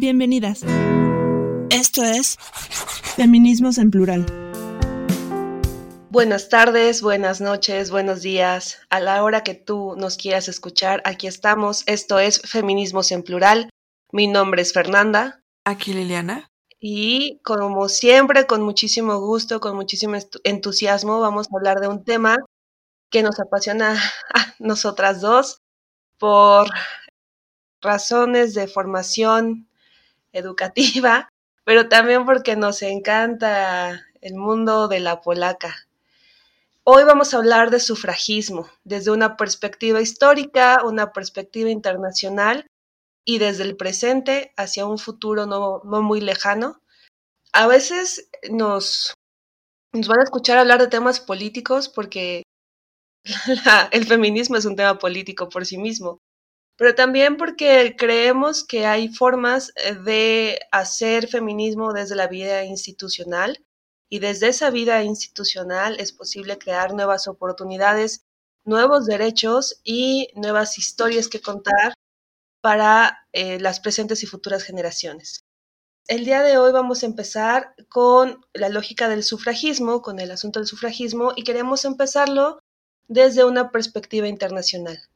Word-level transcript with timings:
Bienvenidas. 0.00 0.62
Esto 1.68 2.02
es 2.02 2.38
Feminismos 2.38 3.76
en 3.76 3.90
Plural. 3.90 4.24
Buenas 6.08 6.48
tardes, 6.48 7.02
buenas 7.02 7.42
noches, 7.42 7.90
buenos 7.90 8.22
días. 8.22 8.78
A 8.88 8.98
la 8.98 9.22
hora 9.22 9.44
que 9.44 9.54
tú 9.54 9.96
nos 9.98 10.16
quieras 10.16 10.48
escuchar, 10.48 11.02
aquí 11.04 11.26
estamos. 11.26 11.82
Esto 11.84 12.18
es 12.18 12.40
Feminismos 12.40 13.12
en 13.12 13.22
Plural. 13.22 13.68
Mi 14.10 14.26
nombre 14.26 14.62
es 14.62 14.72
Fernanda. 14.72 15.42
Aquí 15.66 15.92
Liliana. 15.92 16.48
Y 16.80 17.38
como 17.44 17.86
siempre, 17.90 18.46
con 18.46 18.62
muchísimo 18.62 19.20
gusto, 19.20 19.60
con 19.60 19.76
muchísimo 19.76 20.16
entusiasmo, 20.44 21.20
vamos 21.20 21.48
a 21.48 21.56
hablar 21.58 21.80
de 21.80 21.88
un 21.88 22.04
tema 22.04 22.38
que 23.10 23.22
nos 23.22 23.38
apasiona 23.38 24.00
a 24.34 24.54
nosotras 24.60 25.20
dos 25.20 25.60
por 26.16 26.70
razones 27.82 28.54
de 28.54 28.66
formación 28.66 29.66
educativa, 30.32 31.28
pero 31.64 31.88
también 31.88 32.24
porque 32.24 32.56
nos 32.56 32.82
encanta 32.82 34.06
el 34.20 34.34
mundo 34.34 34.88
de 34.88 35.00
la 35.00 35.20
polaca. 35.20 35.86
Hoy 36.84 37.04
vamos 37.04 37.32
a 37.32 37.36
hablar 37.36 37.70
de 37.70 37.78
sufragismo 37.78 38.68
desde 38.84 39.10
una 39.10 39.36
perspectiva 39.36 40.00
histórica, 40.00 40.82
una 40.84 41.12
perspectiva 41.12 41.70
internacional 41.70 42.66
y 43.24 43.38
desde 43.38 43.64
el 43.64 43.76
presente 43.76 44.52
hacia 44.56 44.86
un 44.86 44.98
futuro 44.98 45.46
no, 45.46 45.82
muy 45.84 46.20
lejano. 46.20 46.80
A 47.52 47.66
veces 47.66 48.28
nos, 48.50 49.14
nos 49.92 50.08
van 50.08 50.20
a 50.20 50.24
escuchar 50.24 50.58
hablar 50.58 50.80
de 50.80 50.88
temas 50.88 51.20
políticos 51.20 51.88
porque 51.88 52.42
el 53.92 54.06
feminismo 54.06 54.56
es 54.56 54.64
un 54.64 54.76
tema 54.76 54.98
político 54.98 55.48
por 55.48 55.66
sí 55.66 55.76
mismo, 55.76 56.18
pero 56.80 56.94
también 56.94 57.36
porque 57.36 57.94
creemos 57.94 58.64
que 58.64 58.86
hay 58.86 59.08
formas 59.08 59.70
eh, 59.76 59.96
de 59.96 60.60
hacer 60.72 61.28
feminismo 61.28 61.92
desde 61.92 62.16
la 62.16 62.26
vida 62.26 62.64
institucional 62.64 63.62
y 64.08 64.20
desde 64.20 64.48
esa 64.48 64.70
vida 64.70 65.04
institucional 65.04 66.00
es 66.00 66.10
posible 66.10 66.56
crear 66.56 66.94
nuevas 66.94 67.28
oportunidades, 67.28 68.24
nuevos 68.64 69.04
derechos 69.04 69.78
y 69.84 70.30
nuevas 70.34 70.78
historias 70.78 71.28
que 71.28 71.42
contar 71.42 71.92
para 72.62 73.26
eh, 73.32 73.60
las 73.60 73.80
presentes 73.80 74.22
y 74.22 74.26
futuras 74.26 74.62
generaciones. 74.62 75.44
El 76.08 76.24
día 76.24 76.42
de 76.42 76.56
hoy 76.56 76.72
vamos 76.72 77.02
a 77.02 77.06
empezar 77.06 77.74
con 77.90 78.46
la 78.54 78.70
lógica 78.70 79.10
del 79.10 79.22
sufragismo, 79.22 80.00
con 80.00 80.18
el 80.18 80.30
asunto 80.30 80.60
del 80.60 80.66
sufragismo, 80.66 81.34
y 81.36 81.44
queremos 81.44 81.84
empezarlo 81.84 82.58
desde 83.06 83.44
una 83.44 83.70
perspectiva 83.70 84.28
internacional. 84.28 85.09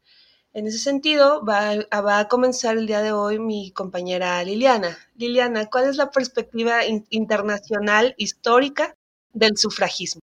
En 0.57 0.69
ese 0.69 0.79
sentido, 0.79 1.45
va, 1.45 1.73
a 1.91 2.29
comenzar 2.29 2.79
el 2.79 2.87
día 2.87 3.03
de 3.03 3.11
hoy 3.11 3.41
mi 3.41 3.73
compañera 3.73 4.43
Liliana. 4.45 4.97
Liliana, 5.17 5.69
¿cuál 5.69 5.89
es 5.89 5.97
la 5.97 6.13
perspectiva 6.13 6.83
internacional 7.11 8.15
histórica 8.19 8.95
del 9.33 9.57
sufragismo? 9.57 10.21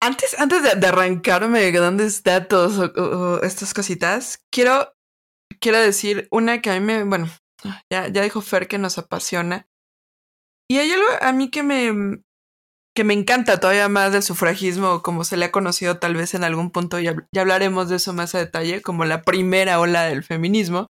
Antes, 0.00 0.38
antes 0.38 0.62
de, 0.62 0.86
arrancarme 0.86 1.68
grandes 1.72 2.22
datos 2.22 2.78
o, 2.78 3.42
estas 3.42 3.74
cositas, 3.74 4.40
quiero, 4.52 4.94
quiero 5.58 5.80
decir 5.80 6.28
una 6.30 6.62
que 6.62 6.70
a 6.70 6.74
mí 6.74 6.86
me, 6.86 7.02
bueno, 7.02 7.28
ya, 7.90 8.06
ya 8.06 8.22
dijo 8.22 8.42
Fer 8.42 8.68
que 8.68 8.78
nos 8.78 8.98
apasiona. 8.98 9.66
Y 10.68 10.78
hay 10.78 10.92
algo 10.92 11.08
a 11.20 11.32
mí 11.32 11.50
que 11.50 11.64
me, 11.64 12.22
que 13.00 13.04
me 13.04 13.14
encanta 13.14 13.58
todavía 13.60 13.88
más 13.88 14.12
del 14.12 14.22
sufragismo, 14.22 15.00
como 15.00 15.24
se 15.24 15.38
le 15.38 15.46
ha 15.46 15.50
conocido 15.50 15.98
tal 15.98 16.16
vez 16.16 16.34
en 16.34 16.44
algún 16.44 16.70
punto, 16.70 17.00
ya, 17.00 17.16
ya 17.32 17.40
hablaremos 17.40 17.88
de 17.88 17.96
eso 17.96 18.12
más 18.12 18.34
a 18.34 18.38
detalle, 18.40 18.82
como 18.82 19.06
la 19.06 19.22
primera 19.22 19.80
ola 19.80 20.02
del 20.02 20.22
feminismo, 20.22 20.86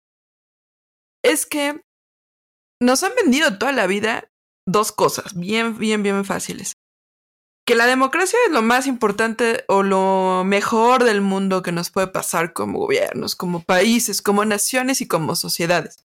es 1.22 1.44
que 1.44 1.82
nos 2.80 3.02
han 3.02 3.12
vendido 3.14 3.58
toda 3.58 3.72
la 3.72 3.86
vida 3.86 4.30
dos 4.66 4.90
cosas 4.90 5.34
bien, 5.34 5.76
bien, 5.76 6.02
bien 6.02 6.24
fáciles. 6.24 6.72
Que 7.66 7.74
la 7.74 7.84
democracia 7.84 8.38
es 8.46 8.52
lo 8.52 8.62
más 8.62 8.86
importante 8.86 9.66
o 9.68 9.82
lo 9.82 10.44
mejor 10.46 11.04
del 11.04 11.20
mundo 11.20 11.60
que 11.60 11.72
nos 11.72 11.90
puede 11.90 12.06
pasar 12.06 12.54
como 12.54 12.78
gobiernos, 12.78 13.36
como 13.36 13.62
países, 13.64 14.22
como 14.22 14.46
naciones 14.46 15.02
y 15.02 15.08
como 15.08 15.36
sociedades. 15.36 16.06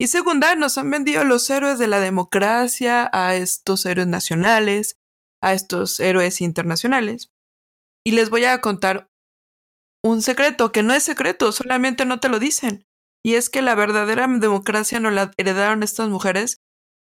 Y 0.00 0.06
segunda, 0.06 0.54
nos 0.54 0.78
han 0.78 0.90
vendido 0.90 1.24
los 1.24 1.50
héroes 1.50 1.78
de 1.78 1.88
la 1.88 2.00
democracia 2.00 3.10
a 3.12 3.34
estos 3.34 3.84
héroes 3.84 4.08
nacionales, 4.08 4.96
a 5.46 5.52
estos 5.52 6.00
héroes 6.00 6.40
internacionales. 6.40 7.30
Y 8.04 8.12
les 8.12 8.30
voy 8.30 8.44
a 8.44 8.60
contar 8.60 9.08
un 10.02 10.20
secreto, 10.20 10.72
que 10.72 10.82
no 10.82 10.92
es 10.92 11.04
secreto, 11.04 11.52
solamente 11.52 12.04
no 12.04 12.18
te 12.18 12.28
lo 12.28 12.38
dicen. 12.38 12.84
Y 13.24 13.34
es 13.34 13.48
que 13.48 13.62
la 13.62 13.74
verdadera 13.74 14.26
democracia 14.26 15.00
no 15.00 15.10
la 15.10 15.32
heredaron 15.36 15.82
estas 15.82 16.08
mujeres. 16.08 16.58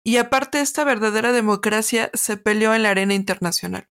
Y 0.04 0.16
aparte, 0.16 0.60
esta 0.60 0.84
verdadera 0.84 1.32
democracia 1.32 2.10
se 2.12 2.36
peleó 2.36 2.74
en 2.74 2.82
la 2.82 2.90
arena 2.90 3.14
internacional. 3.14 3.88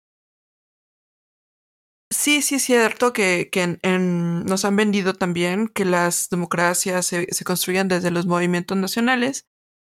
Sí, 2.10 2.42
sí 2.42 2.56
es 2.56 2.64
cierto 2.64 3.12
que, 3.14 3.50
nos 4.46 4.66
han 4.66 4.76
vendido 4.76 5.14
también 5.14 5.68
que 5.68 5.86
las 5.86 6.30
democracias 6.30 7.08
se, 7.08 7.28
se, 7.34 7.84
desde 7.86 8.12
los 8.12 8.26
movimientos 8.26 8.78
nacionales. 8.78 9.48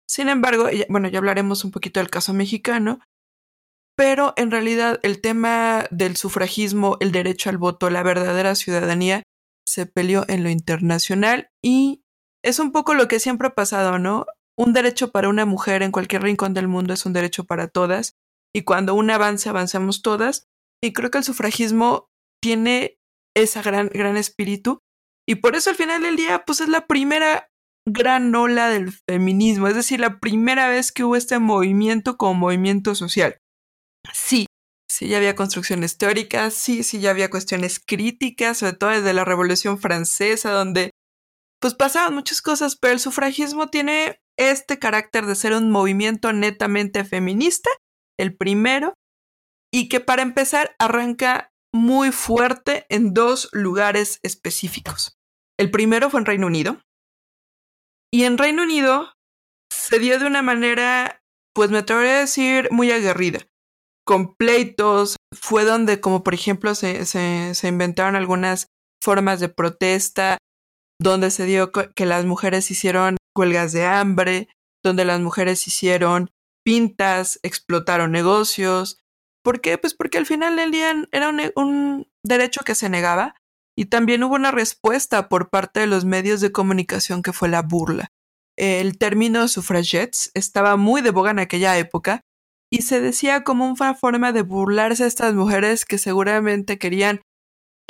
Sin 0.08 0.30
embargo, 0.30 0.68
bueno, 0.90 1.10
ya 1.10 1.20
hablaremos 1.20 1.64
un 1.66 1.72
poquito 1.72 2.00
del 2.00 2.10
caso 2.10 2.34
mexicano, 2.34 3.00
pero 3.98 4.34
en 4.38 4.52
realidad 4.52 5.00
el 5.02 5.20
tema 5.22 5.88
del 5.90 6.16
sufragismo, 6.18 6.98
el 7.00 7.12
derecho 7.12 7.50
al 7.50 7.58
voto, 7.58 7.90
la 7.90 8.04
verdadera 8.04 8.54
ciudadanía, 8.54 9.24
se 9.68 9.88
peleó 9.88 10.24
en 10.28 10.44
lo 10.44 10.50
internacional 10.50 11.50
y 11.64 12.04
es 12.44 12.60
un 12.60 12.72
poco 12.72 12.94
lo 12.94 13.08
que 13.08 13.20
siempre 13.20 13.48
ha 13.48 13.56
pasado, 13.56 13.98
¿no? 13.98 14.26
Un 14.56 14.72
derecho 14.72 15.12
para 15.12 15.30
una 15.30 15.46
mujer 15.46 15.82
en 15.82 15.92
cualquier 15.92 16.22
rincón 16.22 16.54
del 16.54 16.68
mundo 16.68 16.94
es 16.94 17.06
un 17.06 17.14
derecho 17.14 17.46
para 17.46 17.68
todas 17.68 18.14
y 18.56 18.62
cuando 18.62 18.94
un 18.94 19.10
avance 19.10 19.50
avanzamos 19.50 20.04
todas 20.04 20.46
y 20.82 20.94
creo 20.94 21.10
que 21.10 21.18
el 21.18 21.24
sufragismo 21.24 22.08
tiene 22.42 22.98
esa 23.36 23.64
gran 23.64 23.88
gran 23.88 24.16
espíritu 24.16 24.80
y 25.28 25.36
por 25.36 25.56
eso 25.56 25.72
al 25.72 25.76
final 25.76 26.04
del 26.04 26.16
día 26.16 26.44
pues 26.46 26.62
es 26.62 26.70
la 26.70 26.86
primera 26.86 27.50
gran 27.88 28.34
ola 28.36 28.70
del 28.70 28.92
feminismo, 28.92 29.68
es 29.68 29.76
decir, 29.76 30.00
la 30.00 30.20
primera 30.20 30.68
vez 30.70 30.92
que 30.92 31.04
hubo 31.04 31.16
este 31.16 31.40
movimiento 31.40 32.18
como 32.18 32.34
movimiento 32.36 32.96
social. 32.96 33.38
Sí, 34.14 34.46
sí 34.90 35.08
ya 35.08 35.18
había 35.18 35.36
construcciones 35.36 35.98
teóricas, 35.98 36.54
sí, 36.54 36.84
sí 36.84 37.00
ya 37.00 37.12
había 37.12 37.30
cuestiones 37.30 37.80
críticas, 37.80 38.58
sobre 38.60 38.74
todo 38.74 38.90
desde 38.92 39.14
la 39.14 39.26
Revolución 39.26 39.80
Francesa, 39.80 40.52
donde 40.52 40.92
pues 41.60 41.74
pasaban 41.74 42.14
muchas 42.14 42.42
cosas, 42.42 42.76
pero 42.76 42.94
el 42.94 43.00
sufragismo 43.00 43.68
tiene 43.70 44.20
este 44.38 44.78
carácter 44.80 45.26
de 45.26 45.36
ser 45.36 45.54
un 45.54 45.72
movimiento 45.72 46.32
netamente 46.32 47.04
feminista, 47.04 47.70
el 48.20 48.36
primero, 48.36 48.94
y 49.74 49.90
que 49.90 50.00
para 50.00 50.22
empezar 50.22 50.76
arranca 50.80 51.50
muy 51.74 52.12
fuerte 52.12 52.86
en 52.90 53.14
dos 53.14 53.50
lugares 53.52 54.20
específicos. 54.24 55.18
El 55.60 55.72
primero 55.72 56.10
fue 56.10 56.20
en 56.20 56.26
Reino 56.28 56.48
Unido, 56.48 56.80
y 58.14 58.24
en 58.24 58.38
Reino 58.38 58.64
Unido 58.64 59.12
se 59.72 60.00
dio 60.00 60.20
de 60.20 60.28
una 60.28 60.42
manera, 60.42 61.22
pues 61.54 61.72
me 61.72 61.80
atrevería 61.80 62.18
a 62.18 62.22
decir, 62.22 62.70
muy 62.72 62.92
aguerrida 62.92 63.47
con 64.08 64.36
pleitos, 64.36 65.18
fue 65.36 65.66
donde 65.66 66.00
como 66.00 66.24
por 66.24 66.34
ejemplo 66.34 66.74
se, 66.74 67.06
se, 67.06 67.68
inventaron 67.68 68.16
algunas 68.16 68.68
formas 69.04 69.42
de 69.42 69.50
protesta, 69.50 70.38
donde 71.00 71.30
se 71.30 71.46
dio 71.46 71.72
que 71.72 72.06
las 72.06 72.26
mujeres 72.26 72.72
hicieron 72.72 73.18
huelgas 73.38 73.74
de 73.74 73.86
hambre, 73.86 74.48
donde 74.84 75.04
las 75.04 75.20
mujeres 75.20 75.68
hicieron 75.68 76.32
pintas, 76.66 77.40
explotaron 77.44 78.12
negocios. 78.14 78.98
¿Por 79.44 79.60
qué? 79.60 79.78
Pues 79.78 79.94
porque 79.94 80.18
al 80.18 80.26
final 80.26 80.56
del 80.56 80.72
día 80.72 80.96
era 81.12 81.30
un, 81.30 81.42
un, 81.56 82.08
derecho 82.26 82.62
que 82.66 82.76
se 82.76 82.90
negaba 82.90 83.36
y 83.78 83.86
también 83.86 84.24
hubo 84.24 84.36
una 84.36 84.52
respuesta 84.52 85.28
por 85.28 85.50
parte 85.50 85.82
de 85.82 85.88
los 85.88 86.06
medios 86.06 86.40
de 86.40 86.54
comunicación 86.54 87.22
que 87.22 87.34
fue 87.34 87.50
la 87.50 87.62
burla. 87.62 88.08
El 88.58 88.98
término 88.98 89.48
suffragettes 89.50 90.32
estaba 90.34 90.78
muy 90.78 91.02
de 91.02 91.12
boga 91.12 91.32
en 91.32 91.40
aquella 91.40 91.78
época 91.78 92.22
y 92.72 92.82
se 92.82 93.02
decía 93.02 93.44
como 93.44 93.70
una 93.70 93.94
forma 93.94 94.32
de 94.32 94.42
burlarse 94.42 95.04
a 95.04 95.08
estas 95.08 95.34
mujeres 95.34 95.86
que 95.86 95.98
seguramente 95.98 96.78
querían, 96.78 97.22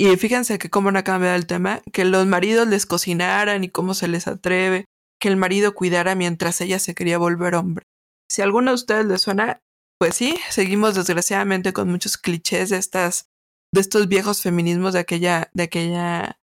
y 0.00 0.16
fíjense 0.16 0.58
que 0.58 0.70
cómo 0.70 0.92
no 0.92 1.00
ha 1.00 1.04
cambiado 1.04 1.34
el 1.34 1.46
tema, 1.46 1.82
que 1.92 2.04
los 2.04 2.26
maridos 2.26 2.68
les 2.68 2.86
cocinaran 2.86 3.64
y 3.64 3.68
cómo 3.68 3.94
se 3.94 4.06
les 4.06 4.28
atreve, 4.28 4.84
que 5.20 5.28
el 5.28 5.36
marido 5.36 5.74
cuidara 5.74 6.14
mientras 6.14 6.60
ella 6.60 6.78
se 6.78 6.94
quería 6.94 7.18
volver 7.18 7.56
hombre. 7.56 7.84
Si 8.30 8.40
a 8.40 8.44
alguno 8.44 8.70
de 8.70 8.76
ustedes 8.76 9.06
les 9.06 9.22
suena, 9.22 9.58
pues 9.98 10.14
sí, 10.14 10.38
seguimos 10.50 10.94
desgraciadamente 10.94 11.72
con 11.72 11.90
muchos 11.90 12.16
clichés 12.16 12.70
de 12.70 12.76
estas, 12.76 13.26
de 13.74 13.80
estos 13.80 14.06
viejos 14.06 14.42
feminismos 14.42 14.92
de 14.92 15.00
aquella, 15.00 15.50
de 15.52 15.64
aquella, 15.64 16.38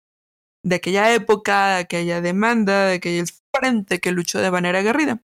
de 0.65 0.75
aquella 0.75 1.13
época, 1.13 1.75
de 1.75 1.79
aquella 1.81 2.19
demanda, 2.19 2.87
de 2.87 2.95
aquel 2.95 3.25
frente 3.55 3.99
que 3.99 4.11
luchó 4.11 4.41
de 4.41 4.51
manera 4.51 4.79
aguerrida. 4.79 5.21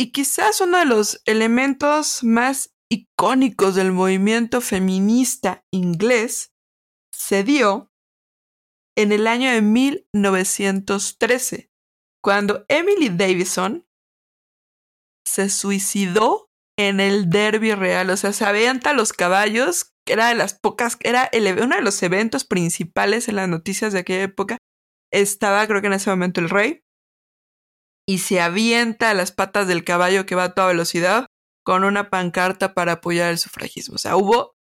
Y 0.00 0.12
quizás 0.12 0.62
uno 0.62 0.78
de 0.78 0.86
los 0.86 1.20
elementos 1.26 2.24
más 2.24 2.74
icónicos 2.90 3.74
del 3.74 3.92
movimiento 3.92 4.62
feminista 4.62 5.62
inglés 5.70 6.54
se 7.14 7.44
dio 7.44 7.92
en 8.96 9.12
el 9.12 9.26
año 9.26 9.50
de 9.50 9.60
1913, 9.60 11.70
cuando 12.24 12.64
Emily 12.68 13.10
Davison 13.10 13.86
se 15.26 15.50
suicidó 15.50 16.48
en 16.78 16.98
el 16.98 17.28
derby 17.28 17.74
real. 17.74 18.08
O 18.08 18.16
sea, 18.16 18.32
se 18.32 18.46
avienta 18.46 18.94
los 18.94 19.12
caballos, 19.12 19.92
que 20.06 20.14
era 20.14 20.28
de 20.28 20.34
las 20.34 20.58
pocas, 20.58 20.96
era 21.00 21.24
el, 21.24 21.46
uno 21.62 21.76
de 21.76 21.82
los 21.82 22.02
eventos 22.02 22.46
principales 22.46 23.28
en 23.28 23.36
las 23.36 23.50
noticias 23.50 23.92
de 23.92 23.98
aquella 23.98 24.22
época. 24.22 24.56
Estaba, 25.12 25.66
creo 25.66 25.82
que 25.82 25.88
en 25.88 25.92
ese 25.92 26.08
momento, 26.08 26.40
el 26.40 26.48
rey. 26.48 26.84
Y 28.10 28.18
se 28.18 28.40
avienta 28.40 29.10
a 29.10 29.14
las 29.14 29.30
patas 29.30 29.68
del 29.68 29.84
caballo 29.84 30.26
que 30.26 30.34
va 30.34 30.42
a 30.42 30.52
toda 30.52 30.66
velocidad 30.66 31.26
con 31.64 31.84
una 31.84 32.10
pancarta 32.10 32.74
para 32.74 32.94
apoyar 32.94 33.30
el 33.30 33.38
sufragismo. 33.38 33.94
O 33.94 33.98
sea, 33.98 34.16
hubo 34.16 34.56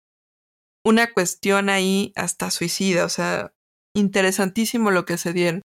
una 0.85 1.11
cuestión 1.11 1.69
ahí 1.69 2.13
hasta 2.15 2.51
suicida. 2.51 3.05
O 3.05 3.09
sea, 3.09 3.51
interesantísimo 3.95 4.91
lo 4.91 5.03
que 5.05 5.17
se 5.17 5.33
dieron. 5.33 5.63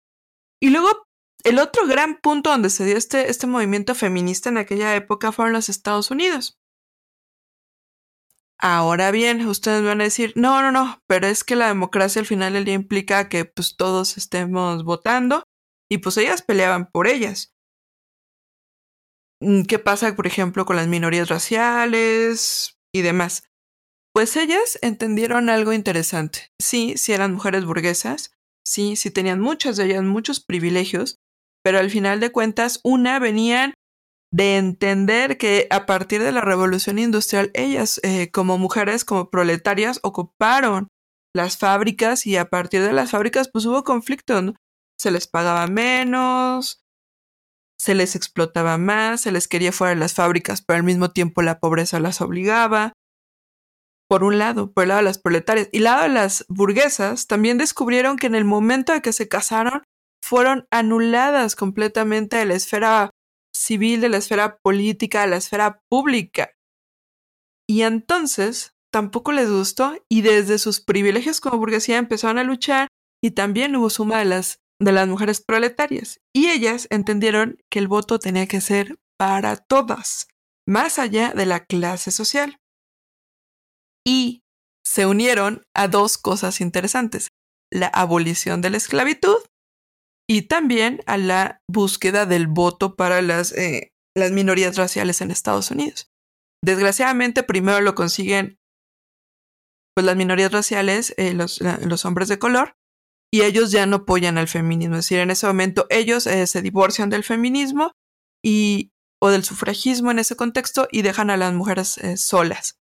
Y 0.61 0.71
luego 0.71 0.89
el 1.45 1.57
otro 1.57 1.87
gran 1.87 2.19
punto 2.19 2.49
donde 2.49 2.69
se 2.69 2.83
dio 2.83 2.97
este, 2.97 3.29
este 3.29 3.47
movimiento 3.47 3.95
feminista 3.95 4.49
en 4.49 4.57
aquella 4.57 4.93
época 4.97 5.31
fueron 5.31 5.53
los 5.53 5.69
Estados 5.69 6.11
Unidos. 6.11 6.57
Ahora 8.57 9.11
bien, 9.11 9.47
ustedes 9.47 9.85
van 9.85 10.01
a 10.01 10.03
decir, 10.03 10.33
no, 10.35 10.61
no, 10.61 10.73
no, 10.73 10.99
pero 11.07 11.27
es 11.27 11.45
que 11.45 11.55
la 11.55 11.69
democracia 11.69 12.19
al 12.19 12.25
final 12.25 12.51
del 12.51 12.65
día 12.65 12.73
implica 12.73 13.29
que 13.29 13.45
pues 13.45 13.77
todos 13.77 14.17
estemos 14.17 14.83
votando 14.83 15.43
y 15.89 15.99
pues 15.99 16.17
ellas 16.17 16.41
peleaban 16.41 16.91
por 16.91 17.07
ellas. 17.07 17.53
Mm, 19.41 19.63
¿Qué 19.63 19.79
pasa, 19.79 20.15
por 20.15 20.27
ejemplo, 20.27 20.65
con 20.65 20.75
las 20.75 20.87
minorías 20.87 21.29
raciales 21.29 22.77
y 22.93 23.01
demás? 23.01 23.43
Pues 24.13 24.35
ellas 24.35 24.79
entendieron 24.81 25.49
algo 25.49 25.73
interesante. 25.73 26.51
Sí, 26.59 26.95
sí 26.97 27.13
eran 27.13 27.33
mujeres 27.33 27.65
burguesas, 27.65 28.31
sí, 28.65 28.95
sí 28.95 29.11
tenían 29.11 29.39
muchas 29.39 29.77
de 29.77 29.85
ellas 29.85 30.03
muchos 30.03 30.39
privilegios, 30.39 31.19
pero 31.63 31.79
al 31.79 31.89
final 31.89 32.19
de 32.19 32.31
cuentas, 32.31 32.79
una 32.83 33.19
venían 33.19 33.73
de 34.31 34.57
entender 34.57 35.37
que 35.37 35.67
a 35.69 35.85
partir 35.85 36.21
de 36.21 36.31
la 36.31 36.41
revolución 36.41 36.99
industrial, 36.99 37.51
ellas 37.53 37.99
eh, 38.03 38.29
como 38.31 38.57
mujeres, 38.57 39.05
como 39.05 39.29
proletarias, 39.29 39.99
ocuparon 40.03 40.87
las 41.33 41.57
fábricas 41.57 42.25
y 42.25 42.37
a 42.37 42.49
partir 42.49 42.81
de 42.81 42.93
las 42.93 43.11
fábricas 43.11 43.49
pues 43.51 43.65
hubo 43.65 43.83
conflicto. 43.83 44.53
Se 44.99 45.11
les 45.11 45.27
pagaba 45.27 45.67
menos, 45.67 46.81
se 47.79 47.95
les 47.95 48.15
explotaba 48.15 48.77
más, 48.77 49.21
se 49.21 49.31
les 49.31 49.47
quería 49.47 49.71
fuera 49.71 49.93
de 49.93 49.99
las 49.99 50.13
fábricas, 50.13 50.61
pero 50.61 50.77
al 50.77 50.83
mismo 50.83 51.11
tiempo 51.11 51.41
la 51.41 51.59
pobreza 51.59 51.99
las 51.99 52.19
obligaba. 52.21 52.93
Por 54.09 54.23
un 54.23 54.37
lado, 54.37 54.73
por 54.73 54.83
el 54.83 54.89
lado 54.89 54.99
de 54.99 55.05
las 55.05 55.19
proletarias. 55.19 55.69
Y 55.71 55.79
lado 55.79 56.03
de 56.03 56.09
las 56.09 56.45
burguesas, 56.49 57.27
también 57.27 57.57
descubrieron 57.57 58.17
que 58.17 58.27
en 58.27 58.35
el 58.35 58.43
momento 58.43 58.91
de 58.91 59.01
que 59.01 59.13
se 59.13 59.29
casaron, 59.29 59.83
fueron 60.21 60.67
anuladas 60.71 61.55
completamente 61.55 62.35
de 62.35 62.45
la 62.45 62.55
esfera 62.55 63.11
civil, 63.55 64.01
de 64.01 64.09
la 64.09 64.17
esfera 64.17 64.57
política, 64.61 65.21
de 65.21 65.27
la 65.27 65.37
esfera 65.37 65.79
pública. 65.89 66.51
Y 67.67 67.83
entonces 67.83 68.73
tampoco 68.91 69.31
les 69.31 69.49
gustó 69.49 69.95
y 70.09 70.21
desde 70.21 70.57
sus 70.59 70.81
privilegios 70.81 71.39
como 71.39 71.59
burguesía 71.59 71.97
empezaron 71.97 72.39
a 72.39 72.43
luchar 72.43 72.87
y 73.23 73.31
también 73.31 73.75
hubo 73.75 73.89
suma 73.89 74.19
de 74.19 74.25
las, 74.25 74.59
de 74.79 74.91
las 74.91 75.07
mujeres 75.07 75.41
proletarias. 75.41 76.19
Y 76.33 76.49
ellas 76.49 76.87
entendieron 76.89 77.57
que 77.69 77.79
el 77.79 77.87
voto 77.87 78.19
tenía 78.19 78.47
que 78.47 78.61
ser 78.61 78.97
para 79.17 79.57
todas, 79.57 80.27
más 80.67 80.99
allá 80.99 81.33
de 81.33 81.45
la 81.45 81.65
clase 81.65 82.11
social. 82.11 82.57
Y 84.05 84.41
se 84.85 85.05
unieron 85.05 85.63
a 85.75 85.87
dos 85.87 86.17
cosas 86.17 86.61
interesantes, 86.61 87.29
la 87.71 87.87
abolición 87.87 88.61
de 88.61 88.69
la 88.69 88.77
esclavitud 88.77 89.37
y 90.27 90.43
también 90.43 91.01
a 91.05 91.17
la 91.17 91.61
búsqueda 91.67 92.25
del 92.25 92.47
voto 92.47 92.95
para 92.95 93.21
las, 93.21 93.51
eh, 93.51 93.91
las 94.15 94.31
minorías 94.31 94.77
raciales 94.77 95.21
en 95.21 95.31
Estados 95.31 95.71
Unidos. 95.71 96.09
Desgraciadamente, 96.63 97.43
primero 97.43 97.81
lo 97.81 97.95
consiguen 97.95 98.57
pues, 99.95 100.05
las 100.05 100.15
minorías 100.15 100.51
raciales, 100.51 101.13
eh, 101.17 101.33
los, 101.33 101.61
los, 101.61 102.05
hombres 102.05 102.27
de 102.27 102.39
color, 102.39 102.75
y 103.31 103.41
ellos 103.41 103.71
ya 103.71 103.85
no 103.85 103.97
apoyan 103.97 104.37
al 104.37 104.47
feminismo. 104.47 104.95
Es 104.95 105.05
decir, 105.05 105.19
en 105.19 105.31
ese 105.31 105.47
momento 105.47 105.85
ellos 105.89 106.27
eh, 106.27 106.47
se 106.47 106.61
divorcian 106.61 107.09
del 107.09 107.23
feminismo 107.23 107.91
y, 108.43 108.91
o 109.21 109.29
del 109.29 109.43
sufragismo 109.43 110.11
en 110.11 110.19
ese 110.19 110.35
contexto 110.35 110.87
y 110.91 111.01
dejan 111.01 111.29
a 111.29 111.37
las 111.37 111.53
mujeres 111.53 111.99
solas. 112.15 112.79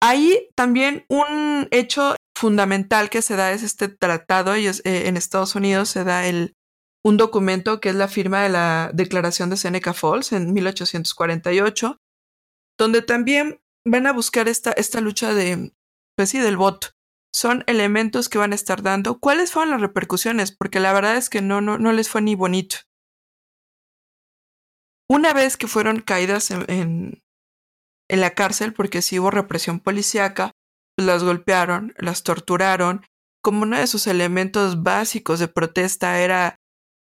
Ahí 0.00 0.48
también 0.54 1.04
un 1.08 1.66
hecho 1.70 2.14
fundamental 2.38 3.10
que 3.10 3.20
se 3.20 3.36
da 3.36 3.52
es 3.52 3.62
este 3.62 3.88
tratado. 3.88 4.54
Ellos, 4.54 4.80
eh, 4.84 5.08
en 5.08 5.16
Estados 5.16 5.54
Unidos 5.54 5.88
se 5.88 6.04
da 6.04 6.26
el, 6.26 6.54
un 7.04 7.16
documento 7.16 7.80
que 7.80 7.88
es 7.90 7.94
la 7.96 8.08
firma 8.08 8.42
de 8.42 8.48
la 8.48 8.90
Declaración 8.94 9.50
de 9.50 9.56
Seneca 9.56 9.92
Falls 9.92 10.32
en 10.32 10.52
1848, 10.52 11.98
donde 12.78 13.02
también 13.02 13.60
van 13.84 14.06
a 14.06 14.12
buscar 14.12 14.48
esta, 14.48 14.70
esta 14.72 15.00
lucha 15.00 15.34
de, 15.34 15.72
pues 16.16 16.30
sí, 16.30 16.38
del 16.38 16.56
voto. 16.56 16.88
Son 17.32 17.62
elementos 17.66 18.28
que 18.28 18.38
van 18.38 18.52
a 18.52 18.54
estar 18.54 18.82
dando. 18.82 19.18
¿Cuáles 19.18 19.52
fueron 19.52 19.70
las 19.70 19.80
repercusiones? 19.80 20.52
Porque 20.52 20.80
la 20.80 20.92
verdad 20.92 21.16
es 21.16 21.28
que 21.28 21.42
no, 21.42 21.60
no, 21.60 21.78
no 21.78 21.92
les 21.92 22.08
fue 22.08 22.22
ni 22.22 22.34
bonito. 22.34 22.78
Una 25.10 25.32
vez 25.32 25.56
que 25.56 25.68
fueron 25.68 26.00
caídas 26.00 26.50
en, 26.50 27.22
en, 28.08 28.20
la 28.20 28.30
cárcel, 28.30 28.74
porque 28.74 29.02
sí 29.02 29.18
hubo 29.18 29.30
represión 29.30 29.80
policíaca, 29.80 30.52
las 30.98 31.24
golpearon, 31.24 31.94
las 31.96 32.22
torturaron. 32.22 33.04
Como 33.42 33.62
uno 33.62 33.78
de 33.78 33.86
sus 33.86 34.06
elementos 34.06 34.82
básicos 34.82 35.38
de 35.38 35.48
protesta 35.48 36.20
era 36.20 36.56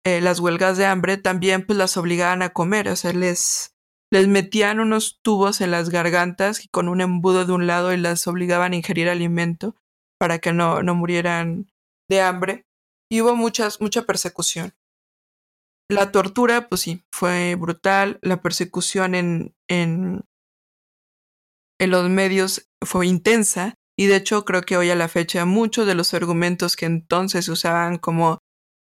eh, 0.04 0.20
las 0.20 0.40
huelgas 0.40 0.78
de 0.78 0.86
hambre, 0.86 1.16
también 1.16 1.66
pues 1.66 1.78
las 1.78 1.96
obligaban 1.96 2.42
a 2.42 2.50
comer, 2.50 2.88
o 2.88 2.96
sea, 2.96 3.12
les, 3.12 3.74
les 4.10 4.28
metían 4.28 4.80
unos 4.80 5.20
tubos 5.22 5.60
en 5.60 5.70
las 5.70 5.90
gargantas 5.90 6.64
y 6.64 6.68
con 6.68 6.88
un 6.88 7.00
embudo 7.00 7.44
de 7.44 7.52
un 7.52 7.66
lado 7.66 7.92
y 7.92 7.98
las 7.98 8.26
obligaban 8.26 8.72
a 8.72 8.76
ingerir 8.76 9.08
alimento 9.08 9.76
para 10.22 10.38
que 10.38 10.52
no, 10.52 10.84
no 10.84 10.94
murieran 10.94 11.66
de 12.08 12.20
hambre. 12.20 12.64
Y 13.10 13.22
hubo 13.22 13.34
muchas, 13.34 13.80
mucha 13.80 14.02
persecución. 14.02 14.72
La 15.90 16.12
tortura, 16.12 16.68
pues 16.68 16.82
sí, 16.82 17.02
fue 17.10 17.56
brutal. 17.56 18.20
La 18.22 18.40
persecución 18.40 19.16
en, 19.16 19.56
en 19.68 20.22
en 21.82 21.90
los 21.90 22.08
medios 22.08 22.70
fue 22.80 23.08
intensa 23.08 23.74
y 23.98 24.06
de 24.06 24.14
hecho 24.14 24.44
creo 24.44 24.62
que 24.62 24.76
hoy 24.76 24.90
a 24.90 24.94
la 24.94 25.08
fecha 25.08 25.44
muchos 25.44 25.84
de 25.84 25.96
los 25.96 26.14
argumentos 26.14 26.76
que 26.76 26.86
entonces 26.86 27.48
usaban 27.48 27.98
como 27.98 28.38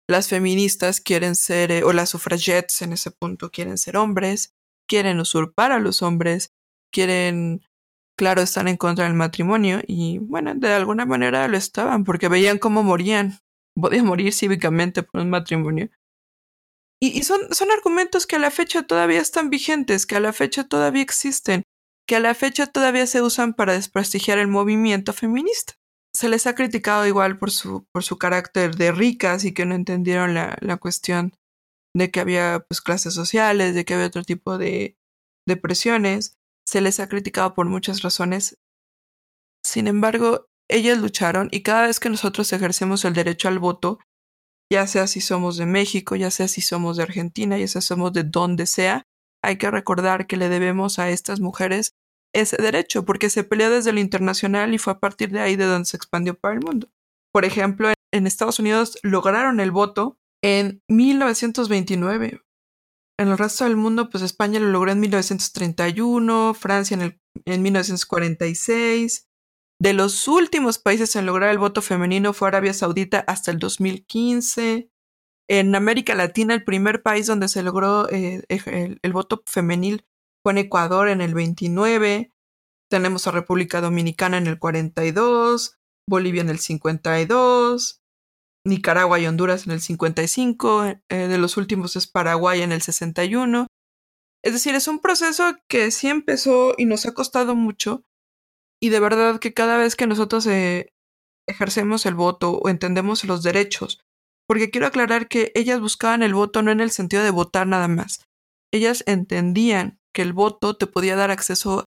las 0.07 0.27
feministas 0.27 1.01
quieren 1.01 1.35
ser, 1.35 1.71
eh, 1.71 1.83
o 1.83 1.93
las 1.93 2.11
sufragettes 2.11 2.83
en 2.83 2.93
ese 2.93 3.09
punto 3.09 3.49
quieren 3.49 3.79
ser 3.79 3.97
hombres, 3.97 4.53
quieren 4.87 5.19
usurpar 5.19 5.71
a 5.71 5.79
los 5.79 6.03
hombres, 6.03 6.51
quieren, 6.93 7.63
claro, 8.21 8.43
están 8.43 8.67
en 8.67 8.77
contra 8.77 9.05
del 9.05 9.15
matrimonio 9.15 9.81
y 9.87 10.19
bueno, 10.19 10.53
de 10.53 10.71
alguna 10.71 11.07
manera 11.07 11.47
lo 11.47 11.57
estaban 11.57 12.03
porque 12.03 12.27
veían 12.27 12.59
cómo 12.59 12.83
morían, 12.83 13.39
podían 13.73 14.05
morir 14.05 14.31
cívicamente 14.31 15.01
por 15.01 15.21
un 15.21 15.31
matrimonio. 15.31 15.89
Y, 17.01 17.23
son, 17.23 17.51
son 17.51 17.71
argumentos 17.71 18.27
que 18.27 18.35
a 18.35 18.39
la 18.39 18.51
fecha 18.51 18.83
todavía 18.83 19.19
están 19.19 19.49
vigentes, 19.49 20.05
que 20.05 20.17
a 20.17 20.19
la 20.19 20.33
fecha 20.33 20.65
todavía 20.65 21.01
existen 21.01 21.63
que 22.07 22.15
a 22.15 22.19
la 22.19 22.35
fecha 22.35 22.67
todavía 22.67 23.07
se 23.07 23.23
usan 23.23 23.55
para 23.55 23.73
desprestigiar 23.73 24.37
el 24.37 24.47
movimiento 24.47 25.13
feminista. 25.13 25.73
Se 26.15 26.29
les 26.29 26.45
ha 26.45 26.53
criticado 26.53 27.07
igual 27.07 27.39
por 27.39 27.49
su, 27.49 27.87
por 27.91 28.03
su 28.03 28.19
carácter 28.19 28.75
de 28.75 28.91
ricas 28.91 29.45
y 29.45 29.51
que 29.51 29.65
no 29.65 29.73
entendieron 29.73 30.35
la, 30.35 30.57
la 30.61 30.77
cuestión 30.77 31.33
de 31.95 32.11
que 32.11 32.19
había 32.19 32.65
pues, 32.67 32.81
clases 32.81 33.15
sociales, 33.15 33.73
de 33.73 33.83
que 33.83 33.95
había 33.95 34.05
otro 34.05 34.23
tipo 34.23 34.59
de, 34.59 34.95
de 35.47 35.57
presiones. 35.57 36.37
Se 36.71 36.79
les 36.79 37.01
ha 37.01 37.09
criticado 37.09 37.53
por 37.53 37.65
muchas 37.65 38.01
razones. 38.01 38.57
Sin 39.61 39.87
embargo, 39.87 40.47
ellas 40.69 40.99
lucharon 40.99 41.49
y 41.51 41.63
cada 41.63 41.87
vez 41.87 41.99
que 41.99 42.09
nosotros 42.09 42.53
ejercemos 42.53 43.03
el 43.03 43.13
derecho 43.13 43.49
al 43.49 43.59
voto, 43.59 43.99
ya 44.71 44.87
sea 44.87 45.07
si 45.07 45.19
somos 45.19 45.57
de 45.57 45.65
México, 45.65 46.15
ya 46.15 46.31
sea 46.31 46.47
si 46.47 46.61
somos 46.61 46.95
de 46.95 47.03
Argentina, 47.03 47.57
ya 47.57 47.67
sea 47.67 47.81
si 47.81 47.87
somos 47.87 48.13
de 48.13 48.23
donde 48.23 48.67
sea, 48.67 49.03
hay 49.43 49.57
que 49.57 49.69
recordar 49.69 50.27
que 50.27 50.37
le 50.37 50.47
debemos 50.47 50.97
a 50.97 51.09
estas 51.09 51.41
mujeres 51.41 51.91
ese 52.33 52.55
derecho, 52.55 53.03
porque 53.03 53.29
se 53.29 53.43
peleó 53.43 53.69
desde 53.69 53.91
lo 53.91 53.99
internacional 53.99 54.73
y 54.73 54.77
fue 54.77 54.93
a 54.93 54.99
partir 54.99 55.31
de 55.31 55.41
ahí 55.41 55.57
de 55.57 55.65
donde 55.65 55.87
se 55.87 55.97
expandió 55.97 56.39
para 56.39 56.53
el 56.53 56.61
mundo. 56.61 56.89
Por 57.33 57.43
ejemplo, 57.43 57.91
en 58.13 58.27
Estados 58.27 58.59
Unidos 58.59 58.97
lograron 59.03 59.59
el 59.59 59.71
voto 59.71 60.17
en 60.41 60.81
1929. 60.87 62.41
En 63.21 63.27
el 63.27 63.37
resto 63.37 63.65
del 63.65 63.77
mundo, 63.77 64.09
pues 64.09 64.23
España 64.23 64.59
lo 64.59 64.69
logró 64.69 64.91
en 64.91 64.99
1931, 64.99 66.55
Francia 66.55 66.95
en, 66.95 67.01
el, 67.03 67.21
en 67.45 67.61
1946. 67.61 69.29
De 69.79 69.93
los 69.93 70.27
últimos 70.27 70.79
países 70.79 71.15
en 71.15 71.27
lograr 71.27 71.51
el 71.51 71.59
voto 71.59 71.83
femenino 71.83 72.33
fue 72.33 72.47
Arabia 72.47 72.73
Saudita 72.73 73.23
hasta 73.27 73.51
el 73.51 73.59
2015. 73.59 74.89
En 75.47 75.75
América 75.75 76.15
Latina, 76.15 76.55
el 76.55 76.63
primer 76.63 77.03
país 77.03 77.27
donde 77.27 77.47
se 77.47 77.61
logró 77.61 78.09
eh, 78.09 78.43
el, 78.49 78.99
el, 78.99 79.13
voto 79.13 79.43
femenil 79.45 80.03
fue 80.41 80.53
en 80.53 80.57
Ecuador 80.57 81.07
en 81.07 81.21
el 81.21 81.35
29, 81.35 82.33
tenemos 82.89 83.27
a 83.27 83.31
República 83.31 83.81
Dominicana 83.81 84.39
en 84.39 84.47
el 84.47 84.57
42, 84.57 85.77
Bolivia 86.09 86.41
en 86.41 86.49
el 86.49 86.57
52, 86.57 88.00
Nicaragua 88.65 89.19
y 89.19 89.27
Honduras 89.27 89.65
en 89.65 89.73
el 89.73 89.81
55, 89.81 90.85
eh, 90.85 90.99
de 91.09 91.37
los 91.37 91.57
últimos 91.57 91.95
es 91.95 92.07
Paraguay 92.07 92.61
en 92.61 92.71
el 92.71 92.81
61. 92.81 93.67
Es 94.43 94.53
decir, 94.53 94.75
es 94.75 94.87
un 94.87 94.99
proceso 94.99 95.55
que 95.67 95.91
sí 95.91 96.07
empezó 96.07 96.73
y 96.77 96.85
nos 96.85 97.05
ha 97.05 97.13
costado 97.13 97.55
mucho 97.55 98.03
y 98.81 98.89
de 98.89 98.99
verdad 98.99 99.39
que 99.39 99.53
cada 99.53 99.77
vez 99.77 99.95
que 99.95 100.07
nosotros 100.07 100.47
eh, 100.47 100.93
ejercemos 101.47 102.05
el 102.05 102.15
voto 102.15 102.53
o 102.53 102.69
entendemos 102.69 103.23
los 103.23 103.43
derechos, 103.43 103.99
porque 104.47 104.71
quiero 104.71 104.87
aclarar 104.87 105.27
que 105.27 105.51
ellas 105.55 105.79
buscaban 105.79 106.23
el 106.23 106.33
voto 106.33 106.61
no 106.61 106.71
en 106.71 106.81
el 106.81 106.91
sentido 106.91 107.23
de 107.23 107.29
votar 107.29 107.67
nada 107.67 107.87
más, 107.87 108.25
ellas 108.73 109.03
entendían 109.05 109.99
que 110.13 110.23
el 110.23 110.33
voto 110.33 110.75
te 110.75 110.87
podía 110.87 111.15
dar 111.15 111.29
acceso 111.29 111.85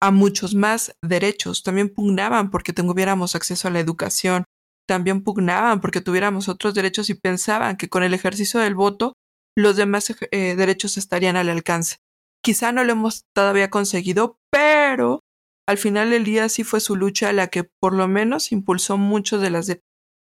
a 0.00 0.10
muchos 0.10 0.54
más 0.54 0.94
derechos, 1.02 1.62
también 1.62 1.92
pugnaban 1.92 2.50
porque 2.50 2.72
tuviéramos 2.72 3.34
acceso 3.34 3.68
a 3.68 3.70
la 3.70 3.80
educación, 3.80 4.44
también 4.86 5.22
pugnaban 5.22 5.80
porque 5.80 6.00
tuviéramos 6.00 6.48
otros 6.48 6.74
derechos 6.74 7.10
y 7.10 7.14
pensaban 7.14 7.76
que 7.76 7.88
con 7.88 8.02
el 8.02 8.14
ejercicio 8.14 8.60
del 8.60 8.74
voto 8.74 9.14
los 9.56 9.76
demás 9.76 10.14
eh, 10.30 10.54
derechos 10.56 10.96
estarían 10.96 11.36
al 11.36 11.48
alcance. 11.48 11.96
Quizá 12.42 12.72
no 12.72 12.84
lo 12.84 12.92
hemos 12.92 13.24
todavía 13.34 13.70
conseguido, 13.70 14.38
pero 14.50 15.20
al 15.66 15.78
final 15.78 16.10
del 16.10 16.24
día 16.24 16.48
sí 16.48 16.62
fue 16.62 16.80
su 16.80 16.94
lucha 16.94 17.32
la 17.32 17.48
que 17.48 17.64
por 17.64 17.92
lo 17.92 18.06
menos 18.06 18.52
impulsó 18.52 18.98
mucho 18.98 19.38
de 19.38 19.50
las 19.50 19.66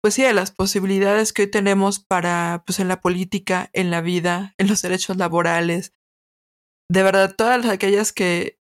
pues 0.02 0.14
sí, 0.14 0.22
de 0.22 0.32
las 0.32 0.50
posibilidades 0.50 1.32
que 1.32 1.42
hoy 1.42 1.50
tenemos 1.50 2.00
para 2.00 2.64
pues 2.66 2.80
en 2.80 2.88
la 2.88 3.00
política, 3.00 3.70
en 3.72 3.92
la 3.92 4.00
vida, 4.00 4.52
en 4.58 4.66
los 4.66 4.82
derechos 4.82 5.16
laborales. 5.16 5.92
De 6.90 7.04
verdad, 7.04 7.34
todas 7.36 7.64
aquellas 7.66 8.12
que 8.12 8.58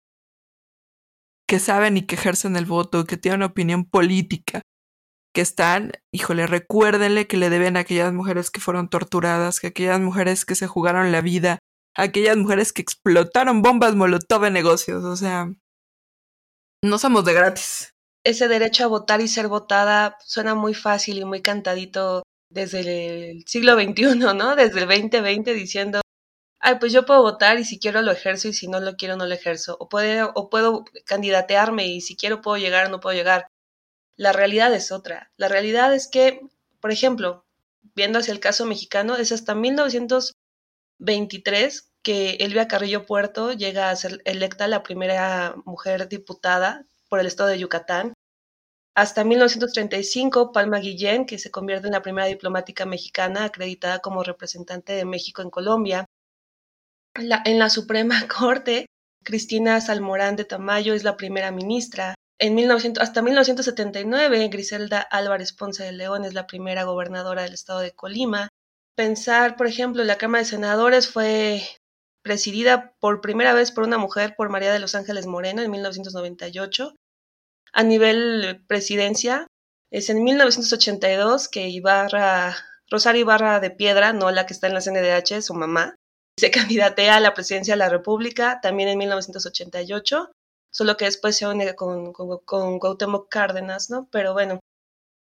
que 1.50 1.60
saben 1.60 1.98
y 1.98 2.04
que 2.04 2.16
ejercen 2.16 2.56
el 2.56 2.66
voto, 2.66 3.06
que 3.06 3.18
tienen 3.18 3.40
una 3.40 3.48
opinión 3.48 3.84
política, 3.84 4.62
que 5.34 5.42
están, 5.42 5.92
híjole, 6.12 6.48
recuérdenle 6.48 7.28
que 7.28 7.38
le 7.38 7.50
deben 7.50 7.78
a 7.78 7.82
aquellas 7.82 8.14
mujeres 8.14 8.52
que 8.52 8.60
fueron 8.60 8.90
torturadas, 8.90 9.60
que 9.60 9.68
aquellas 9.68 10.00
mujeres 10.00 10.46
que 10.46 10.56
se 10.56 10.68
jugaron 10.68 11.12
la 11.12 11.22
vida, 11.22 11.60
aquellas 11.96 12.38
mujeres 12.38 12.74
que 12.74 12.82
explotaron 12.82 13.62
bombas 13.62 13.96
molotov 13.96 14.46
en 14.46 14.54
negocios, 14.54 15.04
o 15.04 15.16
sea, 15.16 15.52
no 16.84 16.98
somos 16.98 17.26
de 17.26 17.34
gratis. 17.34 17.94
Ese 18.24 18.48
derecho 18.48 18.84
a 18.84 18.88
votar 18.88 19.22
y 19.22 19.28
ser 19.28 19.48
votada 19.48 20.18
suena 20.26 20.54
muy 20.56 20.74
fácil 20.74 21.18
y 21.18 21.26
muy 21.26 21.42
cantadito 21.42 22.24
desde 22.50 22.80
el 23.32 23.44
siglo 23.48 23.74
XXI, 23.76 24.16
¿no? 24.36 24.56
Desde 24.56 24.82
el 24.82 24.88
2020 24.88 25.54
diciendo, 25.54 26.02
ay, 26.60 26.76
pues 26.80 26.92
yo 26.94 27.06
puedo 27.06 27.22
votar 27.22 27.60
y 27.60 27.66
si 27.66 27.80
quiero 27.80 28.02
lo 28.02 28.12
ejerzo 28.12 28.48
y 28.48 28.54
si 28.54 28.68
no 28.68 28.80
lo 28.80 28.96
quiero 28.96 29.16
no 29.16 29.26
lo 29.26 29.34
ejerzo. 29.34 29.78
O, 29.80 29.90
puede, 29.90 30.24
o 30.24 30.50
puedo 30.50 30.86
candidatearme 31.06 31.88
y 31.88 32.02
si 32.02 32.16
quiero 32.16 32.42
puedo 32.42 32.58
llegar 32.58 32.90
no 32.90 33.00
puedo 33.00 33.16
llegar. 33.16 33.48
La 34.22 34.32
realidad 34.34 34.74
es 34.76 34.92
otra. 34.92 35.32
La 35.36 35.48
realidad 35.48 35.96
es 35.96 36.08
que, 36.08 36.42
por 36.80 36.92
ejemplo, 36.92 37.44
viendo 37.96 38.20
hacia 38.20 38.34
el 38.34 38.40
caso 38.40 38.68
mexicano, 38.68 39.16
es 39.16 39.32
hasta 39.32 39.56
1923 39.56 41.92
que 42.04 42.38
Elvia 42.40 42.68
Carrillo 42.68 43.08
Puerto 43.08 43.52
llega 43.52 43.90
a 43.90 43.96
ser 43.96 44.22
electa 44.26 44.68
la 44.68 44.84
primera 44.84 45.56
mujer 45.66 46.08
diputada 46.08 46.86
por 47.10 47.20
el 47.20 47.26
estado 47.26 47.50
de 47.50 47.58
Yucatán. 47.58 48.14
Hasta 48.94 49.24
1935, 49.24 50.52
Palma 50.52 50.78
Guillén, 50.78 51.26
que 51.26 51.40
se 51.40 51.50
convierte 51.50 51.88
en 51.88 51.94
la 51.94 52.04
primera 52.04 52.28
diplomática 52.28 52.86
mexicana 52.86 53.46
acreditada 53.46 54.02
como 54.02 54.22
representante 54.22 54.94
de 54.94 55.06
México 55.06 55.42
en 55.42 55.50
Colombia. 55.50 56.06
en 57.16 57.58
la 57.58 57.72
Suprema 57.72 58.28
Corte, 58.40 58.86
Cristina 59.24 59.82
Salmorán 59.82 60.36
de 60.36 60.46
Tamayo 60.46 60.94
es 60.94 61.04
la 61.04 61.18
primera 61.18 61.50
ministra. 61.50 62.14
En 62.42 62.56
1900, 62.56 63.04
hasta 63.04 63.22
1979, 63.22 64.48
Griselda 64.48 65.00
Álvarez 65.00 65.54
Ponce 65.54 65.84
de 65.84 65.92
León 65.92 66.26
es 66.26 66.34
la 66.34 66.48
primera 66.48 66.86
gobernadora 66.86 67.44
del 67.44 67.54
estado 67.54 67.82
de 67.82 67.92
Colima. 67.92 68.50
Pensar, 68.96 69.56
por 69.56 69.68
ejemplo, 69.68 70.04
la 70.04 70.18
Cámara 70.18 70.44
de 70.44 70.50
Senadores 70.50 71.08
fue 71.08 71.62
presidida 72.24 72.96
por 73.00 73.22
primera 73.22 73.54
vez 73.54 73.72
por 73.72 73.84
una 73.84 74.00
mujer, 74.00 74.34
por 74.36 74.50
María 74.50 74.74
de 74.74 74.80
los 74.80 74.96
Ángeles 74.96 75.28
Moreno, 75.28 75.62
en 75.62 75.70
1998. 75.70 76.96
A 77.74 77.84
nivel 77.84 78.64
presidencia, 78.68 79.46
es 79.92 80.10
en 80.10 80.24
1982 80.24 81.48
que 81.48 81.70
Ibarra, 81.70 82.58
Rosario 82.90 83.22
Ibarra 83.22 83.60
de 83.60 83.70
Piedra, 83.70 84.14
no 84.14 84.32
la 84.32 84.48
que 84.48 84.54
está 84.54 84.66
en 84.66 84.74
la 84.74 84.82
CNDH, 84.82 85.44
su 85.44 85.54
mamá, 85.54 85.94
se 86.40 86.50
candidatea 86.90 87.18
a 87.18 87.20
la 87.20 87.36
presidencia 87.36 87.76
de 87.76 87.80
la 87.80 87.90
República, 87.90 88.62
también 88.64 88.90
en 88.90 88.98
1988 88.98 90.32
solo 90.72 90.98
que 90.98 91.06
después 91.06 91.38
se 91.38 91.48
une 91.48 91.76
con, 91.76 92.14
con, 92.14 92.80
Cárdenas, 93.30 93.90
¿no? 93.90 94.08
Pero 94.12 94.34
bueno, 94.34 94.60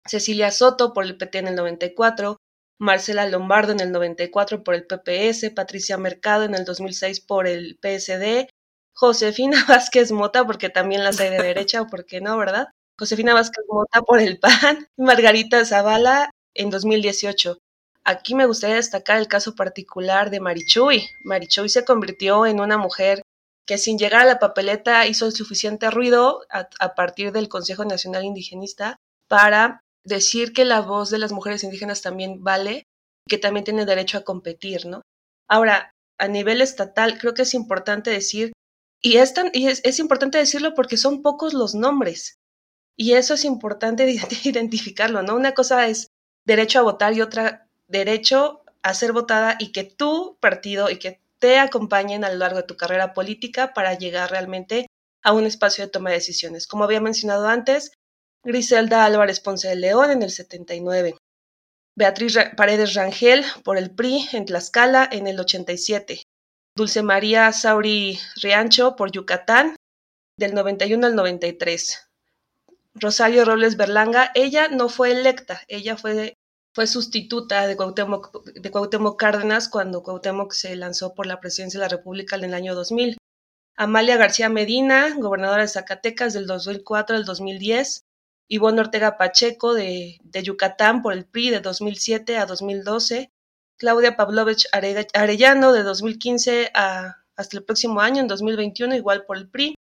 Cecilia 0.05 0.51
Soto 0.51 0.93
por 0.93 1.05
el 1.05 1.17
PT 1.17 1.39
en 1.39 1.47
el 1.47 1.55
94, 1.55 2.37
Marcela 2.79 3.27
Lombardo 3.27 3.71
en 3.71 3.79
el 3.79 3.91
94 3.91 4.63
por 4.63 4.75
el 4.75 4.85
PPS, 4.85 5.51
Patricia 5.55 5.97
Mercado 5.97 6.43
en 6.43 6.55
el 6.55 6.65
2006 6.65 7.21
por 7.21 7.47
el 7.47 7.79
PSD, 7.81 8.49
Josefina 8.93 9.65
Vázquez 9.69 10.11
Mota, 10.11 10.45
porque 10.45 10.69
también 10.69 11.03
las 11.03 11.19
hay 11.19 11.29
de 11.29 11.41
derecha, 11.41 11.81
o 11.81 11.87
por 11.87 12.05
qué 12.05 12.21
no, 12.21 12.37
¿verdad? 12.37 12.67
Josefina 12.97 13.33
Vázquez 13.33 13.65
Mota 13.69 14.01
por 14.01 14.19
el 14.19 14.39
PAN, 14.39 14.87
Margarita 14.97 15.63
Zavala 15.65 16.31
en 16.53 16.69
2018. 16.69 17.57
Aquí 18.03 18.35
me 18.35 18.45
gustaría 18.45 18.75
destacar 18.75 19.17
el 19.17 19.27
caso 19.27 19.55
particular 19.55 20.29
de 20.29 20.39
Marichuy. 20.39 21.09
Marichuy 21.23 21.69
se 21.69 21.85
convirtió 21.85 22.45
en 22.45 22.59
una 22.59 22.77
mujer 22.77 23.23
que 23.65 23.77
sin 23.77 23.97
llegar 23.97 24.21
a 24.21 24.25
la 24.25 24.39
papeleta 24.39 25.05
hizo 25.07 25.31
suficiente 25.31 25.89
ruido 25.89 26.45
a, 26.49 26.95
partir 26.95 27.31
del 27.31 27.49
Consejo 27.49 27.83
Nacional 27.83 28.23
Indigenista 28.23 28.97
para 29.27 29.81
decir 30.03 30.53
que 30.53 30.65
la 30.65 30.81
voz 30.81 31.09
de 31.09 31.17
las 31.17 31.31
mujeres 31.31 31.63
indígenas 31.63 32.01
también 32.01 32.43
vale 32.43 32.83
y 33.25 33.29
que 33.29 33.37
también 33.37 33.63
tiene 33.63 33.85
derecho 33.85 34.19
a 34.19 34.23
competir, 34.23 34.85
¿no? 34.85 35.01
Ahora, 35.49 35.91
a 36.19 36.27
nivel 36.27 36.61
estatal, 36.61 37.17
creo 37.17 37.33
que 37.33 37.41
es 37.41 37.53
importante 37.55 38.11
decir, 38.11 38.53
y, 39.01 39.17
es, 39.17 39.33
y 39.53 39.67
es, 39.67 39.99
importante 39.99 40.37
decirlo 40.37 40.73
porque 40.75 40.97
son 40.97 41.21
pocos 41.21 41.53
los 41.53 41.73
nombres, 41.75 42.37
y 42.97 43.13
eso 43.13 43.33
es 43.33 43.45
importante 43.45 44.07
identificarlo, 44.43 45.23
¿no? 45.23 45.35
Una 45.35 45.53
cosa 45.53 45.87
es 45.87 46.07
derecho 46.45 46.79
a 46.79 46.83
votar 46.83 47.13
y 47.13 47.21
otra 47.21 47.67
derecho 47.87 48.61
a 48.83 48.93
ser 48.93 49.11
votada 49.11 49.57
y 49.59 49.71
que 49.71 49.83
tu 49.83 50.37
partido 50.39 50.89
y 50.89 50.99
que 50.99 51.19
te 51.39 51.59
acompañen 51.59 52.23
a 52.23 52.29
lo 52.29 52.37
largo 52.37 52.57
de 52.57 52.67
tu 52.67 52.77
carrera 52.77 53.13
política 53.13 53.73
para 53.73 53.93
llegar 53.97 54.31
realmente 54.31 54.87
a 55.23 55.33
un 55.33 55.45
espacio 55.45 55.85
de 55.85 55.91
toma 55.91 56.09
de 56.09 56.17
decisiones. 56.17 56.67
Como 56.67 56.83
había 56.83 57.01
mencionado 57.01 57.47
antes, 57.47 57.91
Griselda 58.43 59.05
Álvarez 59.05 59.39
Ponce 59.39 59.67
de 59.67 59.75
León 59.75 60.11
en 60.11 60.21
el 60.21 60.29
79, 60.29 61.15
Beatriz 61.95 62.37
Paredes 62.55 62.93
Rangel 62.93 63.43
por 63.63 63.77
el 63.77 63.89
PRI 63.89 64.29
en 64.33 64.45
Tlaxcala 64.45 65.09
en 65.11 65.27
el 65.27 65.39
87, 65.39 66.21
Dulce 66.75 67.01
María 67.01 67.51
Sauri 67.53 68.19
Riancho 68.41 68.95
por 68.95 69.11
Yucatán 69.11 69.75
del 70.37 70.53
91 70.53 71.07
al 71.07 71.15
93, 71.15 72.07
Rosario 72.93 73.45
Robles 73.45 73.77
Berlanga, 73.77 74.31
ella 74.35 74.67
no 74.67 74.89
fue 74.89 75.11
electa, 75.11 75.61
ella 75.67 75.97
fue 75.97 76.35
fue 76.75 76.87
sustituta 76.87 77.67
de 77.67 77.77
Cuauhtémoc, 77.77 78.43
de 78.53 78.69
Cuauhtémoc 78.69 79.17
Cárdenas 79.17 79.69
cuando 79.69 80.03
Cuauhtémoc 80.03 80.51
se 80.51 80.75
lanzó 80.75 81.15
por 81.15 81.25
la 81.25 81.39
presidencia 81.39 81.79
de 81.79 81.85
la 81.85 81.95
República 81.95 82.35
en 82.35 82.43
el 82.43 82.53
año 82.53 82.75
2000. 82.75 83.17
Amalia 83.77 84.17
García 84.17 84.49
Medina, 84.49 85.15
gobernadora 85.17 85.61
de 85.61 85.69
Zacatecas 85.69 86.33
del 86.33 86.47
2004 86.47 87.15
al 87.15 87.23
2010. 87.23 88.01
Ivonne 88.49 88.81
Ortega 88.81 89.17
Pacheco 89.17 89.73
de, 89.73 90.19
de, 90.21 90.43
Yucatán 90.43 91.01
por 91.01 91.13
el 91.13 91.25
PRI 91.25 91.49
de 91.49 91.61
2007 91.61 92.37
a 92.37 92.45
2012. 92.45 93.31
Claudia 93.77 94.17
Pavlovich 94.17 94.67
Arellano 94.73 95.71
de 95.71 95.83
2015 95.83 96.71
a, 96.73 97.23
hasta 97.37 97.57
el 97.57 97.63
próximo 97.63 98.01
año, 98.01 98.19
en 98.19 98.27
2021, 98.27 98.95
igual 98.95 99.25
por 99.25 99.37
el 99.37 99.49
PRI. 99.49 99.75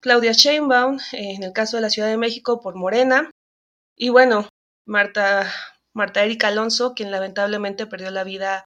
Claudia 0.00 0.32
Sheinbaum, 0.32 0.98
eh, 1.12 1.34
en 1.34 1.44
el 1.44 1.52
caso 1.52 1.76
de 1.76 1.82
la 1.82 1.90
Ciudad 1.90 2.08
de 2.08 2.16
México, 2.16 2.60
por 2.60 2.74
Morena. 2.74 3.30
Y 3.96 4.08
bueno, 4.08 4.48
Marta 4.84 5.52
Marta 5.94 6.24
Erika 6.24 6.48
Alonso, 6.48 6.94
quien 6.94 7.10
lamentablemente 7.10 7.86
perdió 7.86 8.10
la 8.10 8.24
vida 8.24 8.64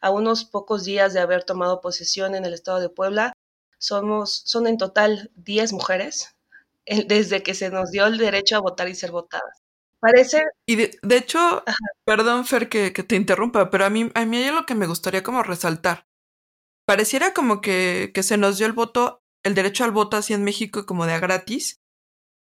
a 0.00 0.10
unos 0.10 0.44
pocos 0.44 0.84
días 0.84 1.12
de 1.12 1.20
haber 1.20 1.44
tomado 1.44 1.80
posesión 1.80 2.34
en 2.34 2.44
el 2.44 2.54
estado 2.54 2.80
de 2.80 2.88
Puebla. 2.88 3.32
Somos, 3.78 4.42
son 4.44 4.66
en 4.66 4.76
total 4.76 5.30
10 5.36 5.72
mujeres 5.72 6.36
desde 7.06 7.42
que 7.42 7.54
se 7.54 7.70
nos 7.70 7.90
dio 7.90 8.06
el 8.06 8.18
derecho 8.18 8.56
a 8.56 8.60
votar 8.60 8.88
y 8.88 8.94
ser 8.94 9.10
votadas. 9.10 9.62
Parece. 10.00 10.44
Y 10.66 10.76
de, 10.76 11.16
hecho, 11.16 11.64
perdón, 12.04 12.46
Fer, 12.46 12.68
que, 12.68 12.92
que, 12.92 13.02
te 13.02 13.16
interrumpa, 13.16 13.68
pero 13.68 13.84
a 13.84 13.90
mí, 13.90 14.10
a 14.14 14.24
mí 14.24 14.36
hay 14.36 14.52
lo 14.52 14.64
que 14.64 14.76
me 14.76 14.86
gustaría 14.86 15.24
como 15.24 15.42
resaltar. 15.42 16.06
Pareciera 16.86 17.34
como 17.34 17.60
que, 17.60 18.12
que 18.14 18.22
se 18.22 18.36
nos 18.36 18.58
dio 18.58 18.66
el 18.66 18.72
voto, 18.72 19.22
el 19.42 19.54
derecho 19.54 19.84
al 19.84 19.90
voto 19.90 20.16
así 20.16 20.34
en 20.34 20.44
México 20.44 20.86
como 20.86 21.04
de 21.04 21.14
a 21.14 21.18
gratis, 21.18 21.80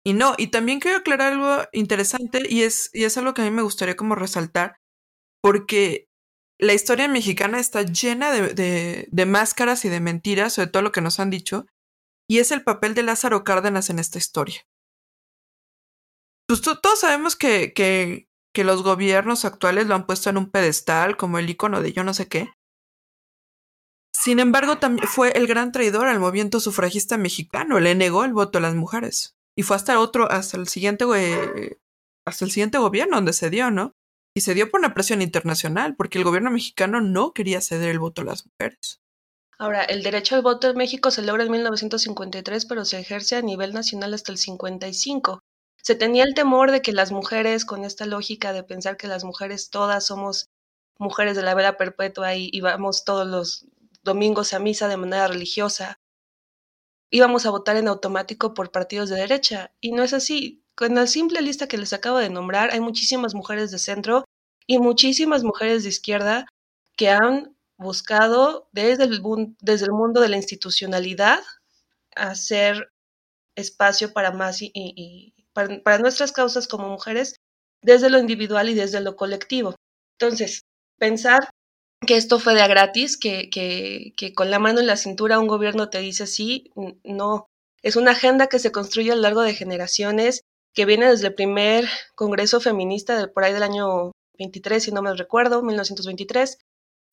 y 0.08 0.14
no, 0.14 0.36
y 0.38 0.48
también 0.48 0.80
quiero 0.80 1.00
aclarar 1.00 1.34
algo 1.34 1.68
interesante 1.74 2.42
y 2.50 2.62
es, 2.62 2.90
y 2.94 3.04
es 3.04 3.18
algo 3.18 3.34
que 3.34 3.42
a 3.42 3.44
mí 3.44 3.52
me 3.52 3.62
gustaría 3.62 3.98
como 3.98 4.16
resaltar, 4.16 4.78
porque 5.44 6.08
la 6.58 6.74
historia 6.74 7.10
mexicana 7.10 7.60
está 7.60 7.82
llena 7.82 8.32
de, 8.32 9.06
de, 9.12 9.26
máscaras 9.26 9.84
y 9.84 9.90
de 9.90 10.00
mentiras, 10.00 10.54
sobre 10.54 10.70
todo 10.70 10.82
lo 10.82 10.94
que 10.94 11.02
nos 11.02 11.20
han 11.20 11.30
dicho, 11.30 11.66
y 12.26 12.40
es 12.40 12.54
el 12.54 12.64
papel 12.64 12.96
de 12.96 13.04
Lázaro 13.04 13.44
Cárdenas 13.44 13.90
en 13.90 14.00
esta 14.00 14.18
historia. 14.18 14.62
Pues 16.48 16.62
todos 16.62 17.02
sabemos 17.02 17.36
que, 17.36 17.74
que, 17.74 18.30
los 18.64 18.84
gobiernos 18.84 19.44
actuales 19.44 19.88
lo 19.88 19.96
han 19.96 20.06
puesto 20.06 20.30
en 20.30 20.38
un 20.38 20.50
pedestal 20.50 21.18
como 21.18 21.38
el 21.38 21.50
icono 21.50 21.82
de 21.82 21.92
yo 21.92 22.06
no 22.06 22.14
sé 22.14 22.30
qué. 22.30 22.54
Sin 24.14 24.40
embargo, 24.40 24.78
también 24.78 25.06
fue 25.06 25.34
el 25.34 25.48
gran 25.48 25.74
traidor 25.74 26.08
al 26.08 26.22
movimiento 26.22 26.62
sufragista 26.62 27.18
mexicano, 27.18 27.82
le 27.82 27.94
negó 27.94 28.24
el 28.24 28.32
voto 28.32 28.60
a 28.60 28.62
las 28.62 28.74
mujeres. 28.74 29.37
Y 29.58 29.64
fue 29.64 29.76
hasta 29.76 30.00
otro, 30.00 30.32
hasta 30.32 30.56
el 30.56 30.68
siguiente, 30.68 31.04
hasta 32.26 32.46
el 32.46 32.52
siguiente 32.52 32.78
gobierno 32.78 33.16
donde 33.16 33.34
se 33.34 33.50
dio, 33.50 33.72
¿no? 33.72 33.94
Y 34.36 34.42
se 34.42 34.54
dio 34.54 34.70
por 34.70 34.80
una 34.80 34.94
presión 34.94 35.24
internacional, 35.24 35.96
porque 35.96 36.20
el 36.20 36.24
gobierno 36.24 36.52
mexicano 36.52 37.02
no 37.02 37.34
quería 37.34 37.60
ceder 37.60 37.90
el 37.90 37.98
voto 37.98 38.22
a 38.22 38.26
las 38.26 38.46
mujeres. 38.46 39.02
Ahora, 39.58 39.82
el 39.82 40.04
derecho 40.04 40.36
al 40.36 40.44
voto 40.44 40.70
en 40.70 40.78
México 40.78 41.10
se 41.10 41.24
logra 41.24 41.44
en 41.44 41.50
1953, 41.50 42.68
pero 42.68 42.86
se 42.86 43.00
ejerce 43.00 43.36
a 43.36 43.42
nivel 43.42 43.74
nacional 43.74 44.14
hasta 44.14 44.32
el 44.32 44.38
55. 44.38 45.40
Se 45.82 45.96
tenía 45.96 46.24
el 46.24 46.36
temor 46.36 46.70
de 46.70 46.84
que 46.84 46.92
las 46.94 47.12
mujeres, 47.12 47.66
con 47.66 47.84
esta 47.84 48.06
lógica 48.06 48.54
de 48.54 48.62
pensar 48.62 48.96
que 48.96 49.08
las 49.08 49.24
mujeres 49.24 49.72
todas 49.72 50.06
somos 50.06 50.52
mujeres 51.00 51.36
de 51.36 51.42
la 51.42 51.56
vera 51.56 51.78
perpetua 51.78 52.36
y, 52.36 52.50
y 52.52 52.62
vamos 52.62 53.06
todos 53.06 53.26
los 53.26 53.66
domingos 54.04 54.54
a 54.54 54.60
misa 54.60 54.88
de 54.88 54.98
manera 54.98 55.28
religiosa, 55.28 56.00
íbamos 57.10 57.46
a 57.46 57.52
votar 57.52 57.78
en 57.78 57.88
automático 57.88 58.54
por 58.54 58.72
partidos 58.72 59.10
de 59.10 59.18
derecha. 59.18 59.72
Y 59.82 59.92
no 59.92 60.04
es 60.04 60.14
así. 60.14 60.64
Con 60.76 60.96
la 60.96 61.08
simple 61.08 61.42
lista 61.42 61.68
que 61.68 61.78
les 61.78 61.94
acabo 61.94 62.18
de 62.18 62.30
nombrar, 62.30 62.72
hay 62.72 62.80
muchísimas 62.80 63.34
mujeres 63.34 63.72
de 63.72 63.80
centro 63.80 64.26
y 64.68 64.80
muchísimas 64.80 65.44
mujeres 65.44 65.84
de 65.84 65.90
izquierda 65.90 66.46
que 66.96 67.10
han 67.10 67.56
buscado 67.78 68.70
desde 68.72 69.06
el, 69.06 69.22
desde 69.62 69.86
el 69.86 69.92
mundo 69.92 70.22
de 70.22 70.30
la 70.30 70.38
institucionalidad 70.38 71.42
hacer 72.16 72.92
espacio 73.56 74.14
para 74.14 74.32
más 74.32 74.60
y, 74.62 75.34
para, 75.54 75.98
nuestras 76.00 76.32
causas 76.32 76.68
como 76.68 76.90
mujeres 76.90 77.36
desde 77.82 78.10
lo 78.10 78.20
individual 78.20 78.70
y 78.70 78.74
desde 78.74 79.02
lo 79.02 79.16
colectivo. 79.16 79.76
Entonces, 80.20 80.62
pensar 80.98 81.50
que 82.06 82.16
esto 82.16 82.39
fue 82.39 82.54
de 82.54 82.68
gratis, 82.68 83.18
que, 83.18 83.50
que, 83.50 84.34
con 84.34 84.51
la 84.51 84.60
mano 84.60 84.80
en 84.80 84.88
la 84.88 84.98
cintura 84.98 85.39
un 85.39 85.48
gobierno 85.48 85.89
te 85.89 86.00
dice 86.00 86.27
sí, 86.27 86.72
no. 87.04 87.48
Es 87.82 87.96
una 87.96 88.12
agenda 88.12 88.48
que 88.48 88.60
se 88.60 88.72
construye 88.72 89.12
a 89.12 89.16
lo 89.16 89.22
largo 89.22 89.42
de 89.42 89.54
generaciones, 89.54 90.42
que 90.74 90.86
viene 90.86 91.10
desde 91.10 91.27
el 91.27 91.36
primer 91.36 91.88
Congreso 92.16 92.60
Feminista 92.60 93.32
por 93.34 93.44
ahí 93.44 93.54
del 93.54 93.63
año 93.63 94.12
23, 94.38 94.84
si 94.84 94.92
no 94.92 95.01
me 95.01 95.13
recuerdo, 95.13 95.63
1923, 95.63 96.58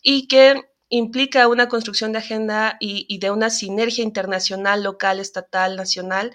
y 0.02 0.28
que 0.28 0.62
implica 0.90 1.48
una 1.48 1.68
construcción 1.68 2.12
de 2.12 2.18
agenda 2.18 2.76
y, 2.80 3.18
de 3.18 3.30
una 3.30 3.50
sinergia 3.50 4.04
internacional, 4.04 4.82
local, 4.82 5.18
estatal, 5.18 5.76
nacional, 5.76 6.34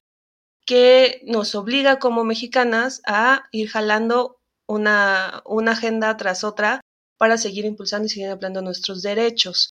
que 0.65 1.21
nos 1.25 1.55
obliga 1.55 1.99
como 1.99 2.23
mexicanas 2.23 3.01
a 3.05 3.47
ir 3.51 3.69
jalando 3.69 4.37
una, 4.67 5.41
una 5.45 5.71
agenda 5.71 6.15
tras 6.17 6.43
otra 6.43 6.81
para 7.19 7.37
seguir 7.37 7.65
impulsando 7.65 8.07
y 8.07 8.09
seguir 8.09 8.29
hablando 8.29 8.61
nuestros 8.61 9.03
derechos. 9.03 9.75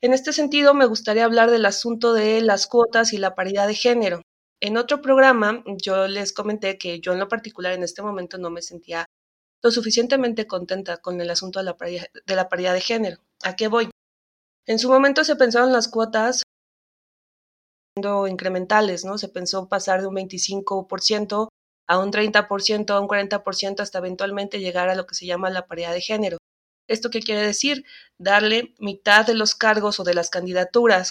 En 0.00 0.14
este 0.14 0.32
sentido, 0.32 0.74
me 0.74 0.86
gustaría 0.86 1.24
hablar 1.24 1.50
del 1.50 1.66
asunto 1.66 2.14
de 2.14 2.40
las 2.40 2.66
cuotas 2.66 3.12
y 3.12 3.18
la 3.18 3.34
paridad 3.34 3.66
de 3.66 3.74
género. 3.74 4.22
En 4.60 4.76
otro 4.76 5.02
programa, 5.02 5.64
yo 5.82 6.06
les 6.08 6.32
comenté 6.32 6.78
que 6.78 7.00
yo 7.00 7.12
en 7.12 7.18
lo 7.18 7.28
particular 7.28 7.72
en 7.72 7.82
este 7.82 8.02
momento 8.02 8.38
no 8.38 8.50
me 8.50 8.62
sentía 8.62 9.06
lo 9.62 9.70
suficientemente 9.70 10.46
contenta 10.46 10.98
con 10.98 11.20
el 11.20 11.30
asunto 11.30 11.58
de 11.58 11.64
la 11.64 11.76
paridad 11.76 12.06
de, 12.26 12.36
la 12.36 12.48
paridad 12.48 12.74
de 12.74 12.80
género. 12.80 13.18
¿A 13.42 13.56
qué 13.56 13.68
voy? 13.68 13.90
En 14.66 14.78
su 14.78 14.88
momento 14.88 15.24
se 15.24 15.36
pensaron 15.36 15.72
las 15.72 15.88
cuotas 15.88 16.42
incrementales, 18.28 19.04
¿no? 19.04 19.18
Se 19.18 19.28
pensó 19.28 19.68
pasar 19.68 20.00
de 20.00 20.06
un 20.06 20.14
25% 20.14 21.48
a 21.86 21.98
un 21.98 22.12
30%, 22.12 22.90
a 22.90 23.00
un 23.00 23.08
40%, 23.08 23.80
hasta 23.80 23.98
eventualmente 23.98 24.60
llegar 24.60 24.88
a 24.88 24.94
lo 24.94 25.06
que 25.06 25.14
se 25.14 25.26
llama 25.26 25.50
la 25.50 25.66
paridad 25.66 25.92
de 25.92 26.00
género. 26.00 26.38
¿Esto 26.88 27.10
qué 27.10 27.20
quiere 27.20 27.42
decir? 27.42 27.84
Darle 28.18 28.74
mitad 28.78 29.26
de 29.26 29.34
los 29.34 29.54
cargos 29.54 30.00
o 30.00 30.04
de 30.04 30.14
las 30.14 30.30
candidaturas 30.30 31.10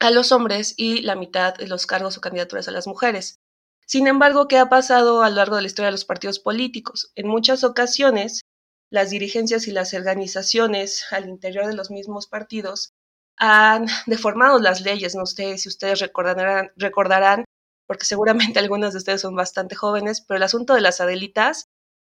a 0.00 0.10
los 0.10 0.32
hombres 0.32 0.74
y 0.76 1.02
la 1.02 1.16
mitad 1.16 1.54
de 1.54 1.68
los 1.68 1.86
cargos 1.86 2.16
o 2.16 2.20
candidaturas 2.20 2.68
a 2.68 2.72
las 2.72 2.86
mujeres. 2.86 3.38
Sin 3.86 4.06
embargo, 4.06 4.48
¿qué 4.48 4.58
ha 4.58 4.68
pasado 4.68 5.22
a 5.22 5.30
lo 5.30 5.36
largo 5.36 5.56
de 5.56 5.62
la 5.62 5.66
historia 5.66 5.86
de 5.86 5.92
los 5.92 6.04
partidos 6.04 6.38
políticos? 6.38 7.12
En 7.14 7.28
muchas 7.28 7.64
ocasiones, 7.64 8.42
las 8.90 9.10
dirigencias 9.10 9.66
y 9.68 9.72
las 9.72 9.94
organizaciones 9.94 11.04
al 11.10 11.28
interior 11.28 11.66
de 11.66 11.74
los 11.74 11.90
mismos 11.90 12.26
partidos 12.26 12.92
han 13.38 13.86
deformado 14.06 14.58
las 14.58 14.80
leyes. 14.80 15.14
No 15.14 15.26
sé 15.26 15.58
si 15.58 15.68
ustedes 15.68 16.00
recordarán, 16.00 17.44
porque 17.86 18.04
seguramente 18.04 18.58
algunos 18.60 18.92
de 18.92 18.98
ustedes 18.98 19.20
son 19.20 19.34
bastante 19.34 19.74
jóvenes, 19.74 20.20
pero 20.20 20.36
el 20.36 20.44
asunto 20.44 20.74
de 20.74 20.80
las 20.80 21.00
Adelitas 21.00 21.66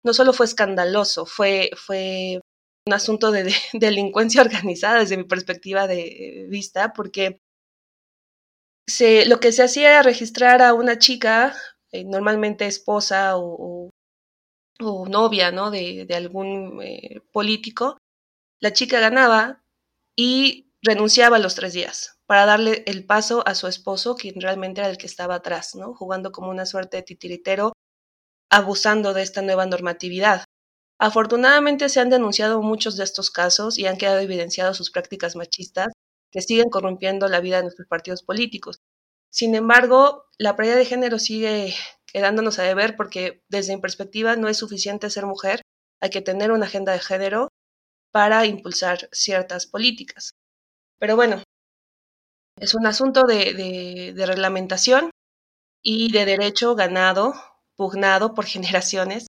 no 0.03 0.13
solo 0.13 0.33
fue 0.33 0.45
escandaloso, 0.45 1.25
fue 1.25 1.71
un 2.87 2.93
asunto 2.93 3.31
de, 3.31 3.43
delincuencia 3.73 4.41
organizada 4.41 4.99
desde 4.99 5.17
mi 5.17 5.25
perspectiva 5.25 5.87
de 5.87 6.47
vista, 6.49 6.93
porque 6.93 7.39
se, 8.87 9.25
lo 9.25 9.39
que 9.39 9.51
se 9.51 9.63
hacía 9.63 9.89
era 9.91 10.03
registrar 10.03 10.61
a 10.61 10.73
una 10.73 10.97
chica, 10.97 11.53
eh, 11.91 12.05
normalmente 12.05 12.65
esposa 12.65 13.33
o, 13.37 13.89
novia, 14.79 15.51
¿no? 15.51 15.71
De, 15.71 16.05
de 16.05 16.15
algún 16.15 16.79
eh, 16.83 17.21
político, 17.31 17.97
la 18.59 18.73
chica 18.73 18.99
ganaba 18.99 19.63
y 20.15 20.71
renunciaba 20.83 21.37
a 21.37 21.39
los 21.39 21.55
tres 21.55 21.73
días 21.73 22.17
para 22.27 22.45
darle 22.45 22.83
el 22.85 23.05
paso 23.05 23.43
a 23.47 23.55
su 23.55 23.67
esposo, 23.67 24.15
quien 24.15 24.39
realmente 24.39 24.81
era 24.81 24.89
el 24.89 24.97
que 24.97 25.07
estaba 25.07 25.35
atrás, 25.35 25.75
¿no? 25.75 25.95
Jugando 25.95 26.31
como 26.31 26.51
una 26.51 26.65
suerte 26.65 26.97
de 26.97 27.03
titiritero, 27.03 27.73
abusando 28.51 29.13
de 29.13 29.23
esta 29.23 29.41
nueva 29.41 29.65
normatividad. 29.65 30.43
Afortunadamente 30.99 31.89
se 31.89 31.99
han 31.99 32.09
denunciado 32.09 32.61
muchos 32.61 32.97
de 32.97 33.03
estos 33.03 33.29
casos 33.29 33.77
y 33.77 33.85
han 33.85 33.97
quedado 33.97 34.19
evidenciados 34.19 34.77
sus 34.77 34.91
prácticas 34.91 35.35
machistas 35.35 35.93
que 36.31 36.41
siguen 36.41 36.69
corrompiendo 36.69 37.27
la 37.27 37.39
vida 37.39 37.57
de 37.57 37.63
nuestros 37.63 37.87
partidos 37.87 38.23
políticos. 38.23 38.79
Sin 39.29 39.55
embargo, 39.55 40.25
la 40.37 40.55
paridad 40.55 40.75
de 40.75 40.85
género 40.85 41.19
sigue 41.19 41.73
quedándonos 42.05 42.59
a 42.59 42.63
deber 42.63 42.95
porque 42.95 43.43
desde 43.49 43.75
mi 43.75 43.81
perspectiva 43.81 44.35
no 44.35 44.47
es 44.47 44.57
suficiente 44.57 45.09
ser 45.09 45.25
mujer, 45.25 45.61
hay 45.99 46.09
que 46.09 46.21
tener 46.21 46.51
una 46.51 46.65
agenda 46.65 46.93
de 46.93 46.99
género 46.99 47.49
para 48.11 48.45
impulsar 48.45 49.09
ciertas 49.11 49.67
políticas. 49.67 50.31
Pero 50.99 51.15
bueno, 51.15 51.43
es 52.59 52.73
un 52.73 52.87
asunto 52.87 53.23
de, 53.23 54.13
de 54.15 54.25
reglamentación 54.25 55.11
y 55.83 56.11
de 56.11 56.25
derecho 56.25 56.75
ganado, 56.75 57.33
pugnado 57.75 58.33
por 58.33 58.45
generaciones. 58.55 59.27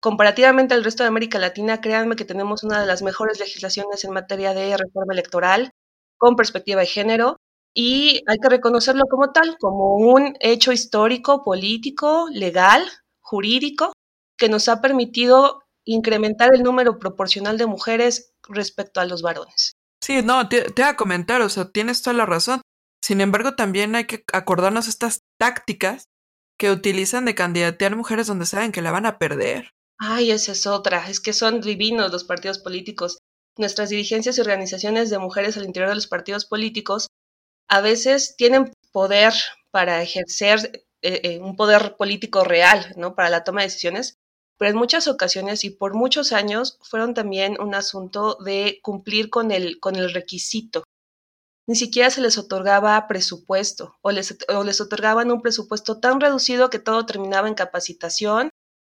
Comparativamente 0.00 0.74
al 0.74 0.84
resto 0.84 1.02
de 1.02 1.08
América 1.08 1.38
Latina, 1.38 1.80
créanme 1.80 2.16
que 2.16 2.24
tenemos 2.24 2.62
una 2.62 2.80
de 2.80 2.86
las 2.86 3.02
mejores 3.02 3.40
legislaciones 3.40 4.04
en 4.04 4.12
materia 4.12 4.54
de 4.54 4.76
reforma 4.76 5.12
electoral 5.12 5.72
con 6.16 6.36
perspectiva 6.36 6.80
de 6.80 6.86
género 6.86 7.36
y 7.74 8.22
hay 8.26 8.38
que 8.38 8.48
reconocerlo 8.48 9.04
como 9.10 9.32
tal, 9.32 9.56
como 9.58 9.96
un 9.96 10.36
hecho 10.40 10.72
histórico, 10.72 11.44
político, 11.44 12.26
legal, 12.32 12.82
jurídico, 13.20 13.92
que 14.36 14.48
nos 14.48 14.68
ha 14.68 14.80
permitido 14.80 15.62
incrementar 15.84 16.54
el 16.54 16.62
número 16.62 16.98
proporcional 16.98 17.58
de 17.58 17.66
mujeres 17.66 18.34
respecto 18.48 19.00
a 19.00 19.04
los 19.04 19.22
varones. 19.22 19.72
Sí, 20.00 20.22
no, 20.22 20.48
te, 20.48 20.66
voy 20.76 20.84
a 20.84 20.96
comentar, 20.96 21.40
o 21.40 21.48
sea, 21.48 21.70
tienes 21.70 22.02
toda 22.02 22.14
la 22.14 22.26
razón. 22.26 22.62
Sin 23.02 23.20
embargo, 23.20 23.54
también 23.54 23.94
hay 23.94 24.06
que 24.06 24.24
acordarnos 24.32 24.88
estas 24.88 25.22
tácticas 25.38 26.04
que 26.58 26.70
utilizan 26.70 27.24
de 27.24 27.34
candidatear 27.34 27.96
mujeres 27.96 28.26
donde 28.26 28.46
saben 28.46 28.72
que 28.72 28.82
la 28.82 28.90
van 28.90 29.06
a 29.06 29.18
perder. 29.18 29.70
Ay, 30.00 30.30
esa 30.30 30.52
es 30.52 30.66
otra, 30.66 31.08
es 31.10 31.20
que 31.20 31.32
son 31.32 31.60
divinos 31.60 32.12
los 32.12 32.24
partidos 32.24 32.58
políticos. 32.58 33.18
Nuestras 33.56 33.88
dirigencias 33.88 34.38
y 34.38 34.40
organizaciones 34.40 35.10
de 35.10 35.18
mujeres 35.18 35.56
al 35.56 35.64
interior 35.64 35.88
de 35.88 35.96
los 35.96 36.06
partidos 36.06 36.44
políticos 36.46 37.08
a 37.68 37.80
veces 37.80 38.36
tienen 38.36 38.72
poder 38.92 39.32
para 39.72 40.02
ejercer 40.02 40.84
eh, 41.02 41.20
eh, 41.24 41.38
un 41.40 41.56
poder 41.56 41.96
político 41.96 42.44
real, 42.44 42.94
¿no? 42.96 43.14
Para 43.14 43.30
la 43.30 43.44
toma 43.44 43.62
de 43.62 43.68
decisiones, 43.68 44.14
pero 44.58 44.70
en 44.70 44.76
muchas 44.76 45.08
ocasiones 45.08 45.64
y 45.64 45.70
por 45.70 45.94
muchos 45.94 46.32
años 46.32 46.78
fueron 46.82 47.14
también 47.14 47.60
un 47.60 47.74
asunto 47.74 48.36
de 48.44 48.80
cumplir 48.82 49.30
con 49.30 49.50
el, 49.50 49.80
con 49.80 49.96
el 49.96 50.12
requisito. 50.12 50.84
Ni 51.68 51.76
siquiera 51.76 52.10
se 52.10 52.20
les 52.22 52.38
otorgaba 52.38 53.06
presupuesto 53.08 53.96
o 54.02 54.10
les, 54.10 54.36
o 54.48 54.64
les 54.64 54.80
otorgaban 54.80 55.30
un 55.30 55.42
presupuesto 55.42 56.00
tan 56.00 56.20
reducido 56.20 56.70
que 56.70 56.78
todo 56.78 57.06
terminaba 57.06 57.48
en 57.48 57.54
capacitación, 57.54 58.50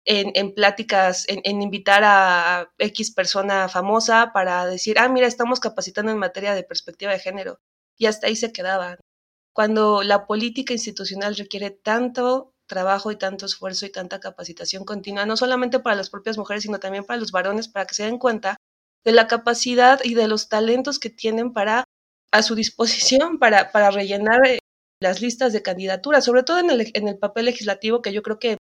en, 0.04 0.32
en 0.34 0.54
pláticas, 0.54 1.28
en, 1.28 1.40
en, 1.44 1.62
invitar 1.62 2.02
a 2.04 2.70
X 2.78 3.12
persona 3.12 3.68
famosa 3.68 4.32
para 4.32 4.66
decir, 4.66 4.98
ah, 4.98 5.08
mira, 5.08 5.26
estamos 5.26 5.60
capacitando 5.60 6.10
en 6.10 6.18
materia 6.18 6.54
de 6.54 6.64
perspectiva 6.64 7.12
de 7.12 7.18
género 7.18 7.60
y 7.98 8.06
hasta 8.06 8.26
ahí 8.26 8.36
se 8.36 8.52
quedaban. 8.52 8.98
Cuando 9.52 10.02
la 10.02 10.26
política 10.26 10.72
institucional 10.72 11.36
requiere 11.36 11.70
tanto 11.70 12.54
trabajo 12.66 13.10
y 13.10 13.16
tanto 13.16 13.46
esfuerzo 13.46 13.84
y 13.84 13.90
tanta 13.90 14.20
capacitación 14.20 14.84
continua, 14.84 15.26
no 15.26 15.36
solamente 15.36 15.80
para 15.80 15.96
las 15.96 16.08
propias 16.08 16.38
mujeres, 16.38 16.62
sino 16.62 16.78
también 16.78 17.04
para 17.04 17.20
los 17.20 17.32
varones, 17.32 17.68
para 17.68 17.84
que 17.86 17.94
se 17.94 18.04
den 18.04 18.18
cuenta 18.18 18.56
de 19.04 19.12
la 19.12 19.26
capacidad 19.26 20.00
y 20.04 20.14
de 20.14 20.28
los 20.28 20.48
talentos 20.48 20.98
que 20.98 21.10
tienen 21.10 21.52
para 21.52 21.84
a 22.32 22.42
su 22.42 22.54
disposición 22.54 23.38
para, 23.38 23.72
para 23.72 23.90
rellenar 23.90 24.46
eh, 24.46 24.60
las 25.02 25.20
listas 25.20 25.52
de 25.52 25.62
candidaturas, 25.62 26.24
sobre 26.24 26.42
todo 26.42 26.58
en 26.58 26.70
el, 26.70 26.90
en 26.94 27.08
el 27.08 27.18
papel 27.18 27.46
legislativo, 27.46 28.02
que 28.02 28.12
yo 28.12 28.22
creo 28.22 28.38
que 28.38 28.56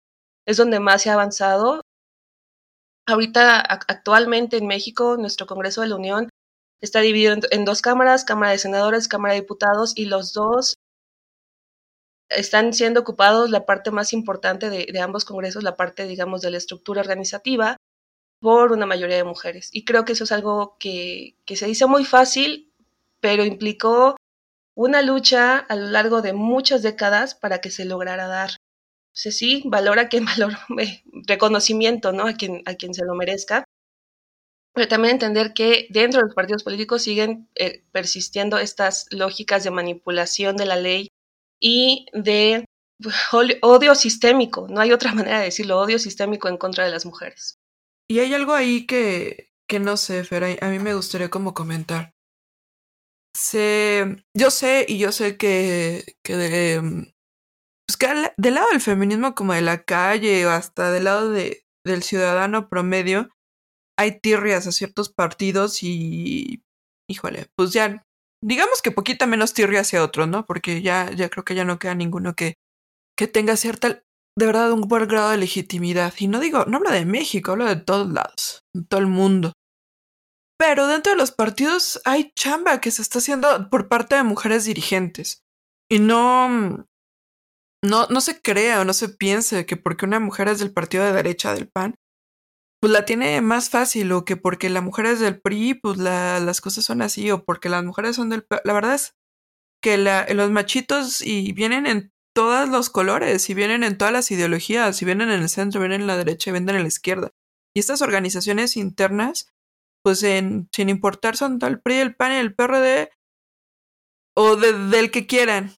es 0.48 0.56
donde 0.56 0.80
más 0.80 1.02
se 1.02 1.10
ha 1.10 1.12
avanzado. 1.12 1.82
Ahorita, 3.06 3.60
actualmente 3.60 4.56
en 4.56 4.66
México, 4.66 5.18
nuestro 5.18 5.46
Congreso 5.46 5.82
de 5.82 5.88
la 5.88 5.96
Unión 5.96 6.30
está 6.80 7.00
dividido 7.00 7.36
en, 7.50 7.64
dos 7.66 7.82
cámaras, 7.82 8.24
Cámara 8.24 8.52
de 8.52 8.58
Senadores, 8.58 9.08
Cámara 9.08 9.34
de 9.34 9.42
Diputados, 9.42 9.92
y 9.94 10.06
los 10.06 10.32
dos 10.32 10.76
están 12.30 12.72
siendo 12.72 13.00
ocupados 13.00 13.50
la 13.50 13.66
parte 13.66 13.90
más 13.90 14.14
importante 14.14 14.70
de, 14.70 14.86
de, 14.90 15.00
ambos 15.00 15.26
congresos, 15.26 15.62
la 15.62 15.76
parte, 15.76 16.06
digamos, 16.06 16.40
de 16.40 16.50
la 16.50 16.58
estructura 16.58 17.02
organizativa, 17.02 17.76
por 18.40 18.72
una 18.72 18.86
mayoría 18.86 19.16
de 19.16 19.24
mujeres. 19.24 19.68
Y 19.72 19.84
creo 19.84 20.06
que 20.06 20.12
eso 20.12 20.24
es 20.24 20.32
algo 20.32 20.76
que, 20.78 21.36
que 21.44 21.56
se 21.56 21.66
dice 21.66 21.84
muy 21.84 22.06
fácil, 22.06 22.72
pero 23.20 23.44
implicó 23.44 24.16
una 24.74 25.02
lucha 25.02 25.58
a 25.58 25.76
lo 25.76 25.88
largo 25.88 26.22
de 26.22 26.32
muchas 26.32 26.82
décadas 26.82 27.34
para 27.34 27.60
que 27.60 27.70
se 27.70 27.84
lograra 27.84 28.28
dar. 28.28 28.57
Sí, 29.18 29.62
valora 29.66 30.08
quien 30.08 30.24
valora, 30.38 30.64
reconocimiento, 31.26 32.12
¿no? 32.12 32.26
A 32.26 32.34
quien, 32.34 32.62
a 32.66 32.74
quien 32.74 32.94
se 32.94 33.04
lo 33.04 33.14
merezca. 33.14 33.64
Pero 34.74 34.86
también 34.86 35.14
entender 35.14 35.54
que 35.54 35.88
dentro 35.90 36.20
de 36.20 36.26
los 36.26 36.36
partidos 36.36 36.62
políticos 36.62 37.02
siguen 37.02 37.48
eh, 37.56 37.84
persistiendo 37.90 38.58
estas 38.58 39.06
lógicas 39.10 39.64
de 39.64 39.72
manipulación 39.72 40.56
de 40.56 40.66
la 40.66 40.76
ley 40.76 41.08
y 41.60 42.06
de 42.12 42.64
odio 43.62 43.94
sistémico, 43.96 44.68
no 44.68 44.80
hay 44.80 44.92
otra 44.92 45.12
manera 45.14 45.38
de 45.38 45.46
decirlo, 45.46 45.80
odio 45.80 45.98
sistémico 45.98 46.48
en 46.48 46.56
contra 46.56 46.84
de 46.84 46.92
las 46.92 47.04
mujeres. 47.04 47.58
Y 48.08 48.20
hay 48.20 48.32
algo 48.34 48.54
ahí 48.54 48.86
que, 48.86 49.50
que 49.68 49.80
no 49.80 49.96
sé, 49.96 50.22
Fer, 50.22 50.58
a 50.60 50.68
mí 50.68 50.78
me 50.78 50.94
gustaría 50.94 51.28
como 51.28 51.54
comentar. 51.54 52.12
Sé, 53.36 54.24
yo 54.34 54.50
sé 54.50 54.86
y 54.88 54.98
yo 54.98 55.10
sé 55.12 55.36
que, 55.36 56.16
que 56.22 56.36
de, 56.36 57.12
del 57.98 58.54
lado 58.54 58.68
del 58.70 58.80
feminismo 58.80 59.34
como 59.34 59.52
de 59.52 59.62
la 59.62 59.82
calle 59.82 60.46
o 60.46 60.50
hasta 60.50 60.90
del 60.90 61.04
lado 61.04 61.30
de, 61.30 61.64
del 61.84 62.02
ciudadano 62.02 62.68
promedio, 62.68 63.30
hay 63.98 64.20
tirrias 64.20 64.66
a 64.66 64.72
ciertos 64.72 65.08
partidos 65.12 65.82
y, 65.82 66.62
híjole, 67.08 67.46
pues 67.56 67.72
ya, 67.72 68.04
digamos 68.42 68.80
que 68.82 68.92
poquita 68.92 69.26
menos 69.26 69.54
tirria 69.54 69.80
hacia 69.80 70.04
otros, 70.04 70.28
¿no? 70.28 70.46
Porque 70.46 70.82
ya, 70.82 71.10
ya 71.10 71.28
creo 71.28 71.44
que 71.44 71.54
ya 71.54 71.64
no 71.64 71.78
queda 71.78 71.94
ninguno 71.94 72.34
que, 72.34 72.54
que 73.16 73.26
tenga 73.26 73.56
cierta 73.56 74.02
de 74.38 74.46
verdad 74.46 74.70
un 74.70 74.82
buen 74.82 75.08
grado 75.08 75.30
de 75.30 75.38
legitimidad. 75.38 76.14
Y 76.18 76.28
no 76.28 76.38
digo, 76.38 76.64
no 76.66 76.76
hablo 76.76 76.92
de 76.92 77.04
México, 77.04 77.52
hablo 77.52 77.64
de 77.64 77.76
todos 77.76 78.08
lados, 78.08 78.60
de 78.72 78.84
todo 78.84 79.00
el 79.00 79.08
mundo. 79.08 79.52
Pero 80.56 80.86
dentro 80.86 81.12
de 81.12 81.18
los 81.18 81.32
partidos 81.32 82.00
hay 82.04 82.32
chamba 82.36 82.80
que 82.80 82.92
se 82.92 83.02
está 83.02 83.18
haciendo 83.18 83.68
por 83.68 83.88
parte 83.88 84.14
de 84.14 84.22
mujeres 84.22 84.64
dirigentes. 84.64 85.42
Y 85.90 85.98
no, 85.98 86.86
no, 87.82 88.06
no 88.08 88.20
se 88.20 88.40
crea 88.40 88.80
o 88.80 88.84
no 88.84 88.92
se 88.92 89.08
piense 89.08 89.66
que 89.66 89.76
porque 89.76 90.06
una 90.06 90.20
mujer 90.20 90.48
es 90.48 90.58
del 90.58 90.72
partido 90.72 91.04
de 91.04 91.12
derecha 91.12 91.54
del 91.54 91.68
PAN, 91.68 91.94
pues 92.80 92.92
la 92.92 93.04
tiene 93.04 93.40
más 93.40 93.70
fácil, 93.70 94.12
o 94.12 94.24
que 94.24 94.36
porque 94.36 94.70
la 94.70 94.80
mujer 94.80 95.06
es 95.06 95.20
del 95.20 95.40
PRI, 95.40 95.74
pues 95.74 95.98
las 95.98 96.60
cosas 96.60 96.84
son 96.84 97.02
así, 97.02 97.30
o 97.30 97.44
porque 97.44 97.68
las 97.68 97.84
mujeres 97.84 98.16
son 98.16 98.28
del... 98.28 98.46
La 98.64 98.72
verdad 98.72 98.94
es 98.94 99.16
que 99.82 99.98
los 99.98 100.50
machitos 100.50 101.20
y 101.20 101.52
vienen 101.52 101.86
en 101.86 102.12
todos 102.34 102.68
los 102.68 102.88
colores 102.90 103.50
y 103.50 103.54
vienen 103.54 103.82
en 103.82 103.98
todas 103.98 104.12
las 104.12 104.30
ideologías, 104.30 105.02
y 105.02 105.04
vienen 105.04 105.30
en 105.30 105.42
el 105.42 105.48
centro, 105.48 105.80
vienen 105.80 106.02
en 106.02 106.06
la 106.06 106.16
derecha 106.16 106.50
y 106.50 106.52
vienen 106.52 106.76
en 106.76 106.82
la 106.82 106.88
izquierda. 106.88 107.32
Y 107.74 107.80
estas 107.80 108.00
organizaciones 108.00 108.76
internas, 108.76 109.52
pues 110.04 110.22
en, 110.22 110.68
sin 110.72 110.88
importar 110.88 111.36
son 111.36 111.58
el 111.62 111.80
PRI, 111.80 111.96
el 111.96 112.14
PAN 112.14 112.32
el 112.32 112.54
PRD, 112.54 113.10
o 114.36 114.54
del 114.54 115.10
que 115.10 115.26
quieran, 115.26 115.74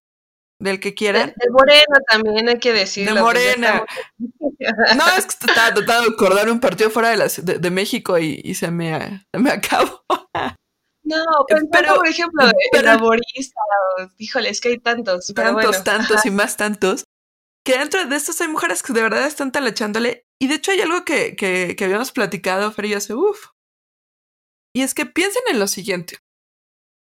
del 0.61 0.79
que 0.79 0.95
quieran. 0.95 1.33
De, 1.37 1.51
Morena 1.51 1.99
también 2.09 2.49
hay 2.49 2.59
que 2.59 2.73
decirlo. 2.73 3.15
De 3.15 3.21
Morena. 3.21 3.85
No, 4.19 5.09
es 5.17 5.27
que 5.27 5.47
estaba 5.47 5.75
tratando 5.75 6.11
de 6.11 6.15
acordar 6.15 6.49
un 6.51 6.61
partido 6.61 6.91
fuera 6.91 7.11
de, 7.11 7.17
las, 7.17 7.45
de, 7.45 7.71
México 7.71 8.19
y, 8.19 8.55
se, 8.55 8.71
me, 8.71 9.27
se 9.33 9.41
me 9.41 9.51
acabó. 9.51 10.05
No, 11.03 11.25
pero, 11.73 11.97
por 11.97 12.07
ejemplo, 12.07 12.45
pero, 12.71 12.85
laborista, 12.85 13.61
híjole, 14.19 14.51
es 14.51 14.61
que 14.61 14.69
hay 14.69 14.79
tantos. 14.79 15.33
Tantos, 15.35 15.83
tantos 15.83 16.25
y 16.25 16.31
más 16.31 16.57
tantos. 16.57 17.05
Que 17.65 17.79
dentro 17.79 18.05
de 18.07 18.17
estos 18.17 18.41
hay 18.41 18.49
mujeres 18.49 18.83
que 18.83 18.93
de 18.93 19.03
verdad 19.03 19.27
están 19.27 19.53
talachándole. 19.53 20.25
Y 20.41 20.49
de 20.49 20.55
hecho 20.55 20.71
hay 20.71 20.81
algo 20.81 21.05
que, 21.05 21.37
que, 21.37 21.75
que 21.77 21.85
habíamos 21.85 22.13
platicado, 22.13 22.71
Fer 22.73 22.87
y 22.87 22.95
hace, 22.95 23.15
uff. 23.15 23.49
Y 24.75 24.83
es 24.83 24.95
que 24.95 25.05
piensen 25.05 25.43
en 25.51 25.59
lo 25.59 25.67
siguiente. 25.67 26.19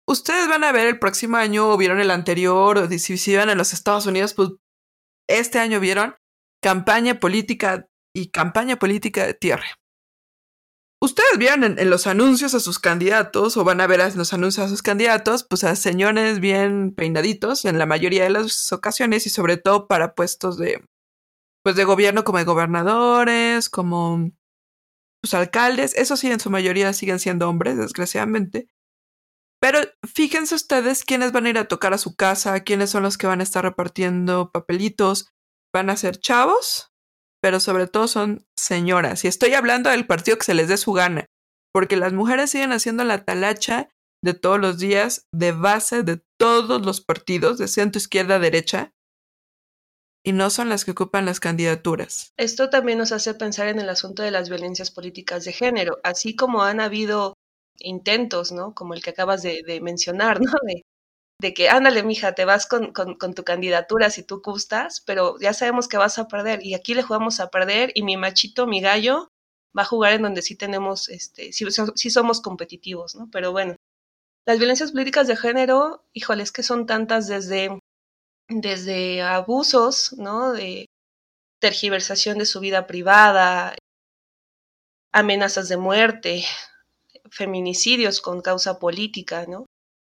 Ustedes 0.09 0.49
van 0.49 0.63
a 0.63 0.73
ver 0.73 0.87
el 0.87 0.99
próximo 0.99 1.37
año 1.37 1.69
o 1.69 1.77
vieron 1.77 1.99
el 1.99 2.13
anterior, 2.13 2.79
o 2.79 2.89
si, 2.89 3.31
iban 3.31 3.51
a 3.51 3.57
los 3.57 3.73
Estados 3.73 4.07
Unidos, 4.07 4.35
pues 4.35 4.51
este 5.29 5.59
año 5.59 5.81
vieron 5.81 6.15
campaña 6.63 7.19
política 7.19 7.89
y 8.15 8.29
campaña 8.29 8.79
política 8.79 9.27
de 9.27 9.35
tierra. 9.35 9.67
Ustedes 11.03 11.39
vieron 11.39 11.79
en, 11.79 11.91
los 11.91 12.07
anuncios 12.07 12.55
a 12.55 12.61
sus 12.61 12.79
candidatos 12.79 13.57
o 13.57 13.65
van 13.65 13.81
a 13.81 13.87
ver 13.87 14.01
en 14.01 14.17
los 14.17 14.33
anuncios 14.33 14.67
a 14.67 14.69
sus 14.69 14.83
candidatos, 14.83 15.45
pues 15.45 15.65
a 15.65 15.77
señores 15.77 16.41
bien 16.41 16.95
peinaditos 16.95 17.65
en 17.65 17.79
la 17.79 17.85
mayoría 17.85 18.25
de 18.25 18.31
las 18.31 18.73
ocasiones 18.73 19.27
y 19.27 19.31
sobre 19.31 19.57
todo 19.59 19.89
para 19.89 20.15
puestos 20.15 20.57
de, 20.57 20.83
pues 21.63 21.77
de 21.77 21.85
gobierno 21.85 22.25
como 22.25 22.39
de 22.39 22.45
gobernadores, 22.45 23.69
como 23.69 24.31
pues, 25.21 25.35
alcaldes. 25.35 25.95
Eso 25.97 26.17
sí, 26.17 26.31
en 26.31 26.41
su 26.41 26.49
mayoría 26.49 26.93
siguen 26.93 27.19
siendo 27.19 27.49
hombres, 27.49 27.77
desgraciadamente. 27.77 28.69
Pero 29.61 29.81
fíjense 30.07 30.55
ustedes 30.55 31.05
quiénes 31.05 31.33
van 31.33 31.47
a 31.47 31.51
ir 31.51 31.59
a 31.59 31.69
tocar 31.69 31.95
a 31.95 31.99
su 31.99 32.15
casa, 32.15 32.61
quiénes 32.61 32.91
son 32.91 33.03
los 33.03 33.19
que 33.19 33.27
van 33.27 33.41
a 33.41 33.43
estar 33.43 33.65
repartiendo 33.65 34.51
papelitos. 34.53 35.29
Van 35.73 35.91
a 35.91 35.97
ser 35.97 36.19
chavos 36.19 36.93
pero 37.47 37.61
sobre 37.61 37.87
todo 37.87 38.09
son 38.09 38.45
señoras. 38.57 39.25
Y 39.25 39.29
estoy 39.29 39.55
hablando 39.55 39.89
del 39.89 40.05
partido 40.05 40.37
que 40.37 40.45
se 40.45 40.55
les 40.55 40.67
dé 40.67 40.77
su 40.77 40.93
gana, 40.93 41.27
porque 41.73 41.97
las 41.97 42.13
mujeres 42.13 42.51
siguen 42.51 42.73
haciendo 42.73 43.05
la 43.05 43.25
talacha 43.25 43.89
de 44.21 44.35
todos 44.35 44.59
los 44.59 44.79
días, 44.79 45.29
de 45.33 45.53
base 45.53 46.03
de 46.03 46.21
todos 46.39 46.85
los 46.85 47.01
partidos, 47.01 47.59
de 47.59 47.69
centro, 47.69 47.99
izquierda, 47.99 48.41
derecha, 48.41 48.93
y 50.25 50.33
no 50.33 50.51
son 50.51 50.69
las 50.69 50.85
que 50.85 50.91
ocupan 50.91 51.25
las 51.25 51.39
candidaturas. 51.39 52.33
Esto 52.37 52.69
también 52.69 52.99
nos 52.99 53.13
hace 53.13 53.33
pensar 53.35 53.69
en 53.69 53.79
el 53.79 53.89
asunto 53.89 54.25
de 54.25 54.33
las 54.33 54.49
violencias 54.49 54.91
políticas 54.91 55.45
de 55.45 55.53
género, 55.53 56.01
así 56.03 56.35
como 56.35 56.65
han 56.65 56.81
habido 56.81 57.35
intentos, 57.79 58.53
¿no? 58.53 58.75
Como 58.75 58.95
el 58.95 59.03
que 59.03 59.11
acabas 59.11 59.43
de, 59.43 59.81
mencionar, 59.83 60.41
¿no? 60.41 60.53
De 61.39 61.53
que, 61.55 61.69
ándale, 61.69 62.03
mija, 62.03 62.35
te 62.35 62.47
vas 62.47 62.67
con, 62.67 62.93
con, 62.93 63.35
tu 63.35 63.45
candidatura 63.45 64.11
si 64.11 64.23
tú 64.23 64.41
gustas, 64.43 65.03
pero 65.03 65.39
ya 65.39 65.53
sabemos 65.53 65.87
que 65.89 65.99
vas 65.99 66.19
a 66.19 66.29
perder 66.29 66.65
y 66.65 66.75
aquí 66.75 66.95
le 66.95 67.03
jugamos 67.03 67.41
a 67.41 67.51
perder 67.51 67.93
y 67.95 68.03
mi 68.03 68.17
machito, 68.17 68.67
mi 68.67 68.81
gallo, 68.81 69.29
va 69.77 69.83
a 69.83 69.87
jugar 69.87 70.15
en 70.15 70.23
donde 70.23 70.43
sí 70.43 70.57
tenemos, 70.57 71.09
este, 71.11 71.53
sí, 71.53 71.67
sí 71.95 72.11
somos 72.11 72.41
competitivos, 72.41 73.15
¿no? 73.15 73.29
Pero 73.31 73.53
bueno, 73.53 73.77
las 74.47 74.59
violencias 74.59 74.93
políticas 74.93 75.27
de 75.27 75.37
género, 75.37 76.05
híjole, 76.13 76.43
es 76.43 76.53
que 76.53 76.63
son 76.63 76.87
tantas 76.87 77.27
desde, 77.27 77.79
desde 78.49 79.23
abusos, 79.23 80.15
¿no? 80.17 80.53
De 80.53 80.87
tergiversación 81.61 82.39
de 82.39 82.47
su 82.47 82.61
vida 82.61 82.87
privada, 82.87 83.75
amenazas 85.13 85.69
de 85.69 85.77
muerte, 85.77 86.45
feminicidios 87.37 88.21
con 88.21 88.41
causa 88.41 88.79
política, 88.79 89.47
¿no? 89.47 89.67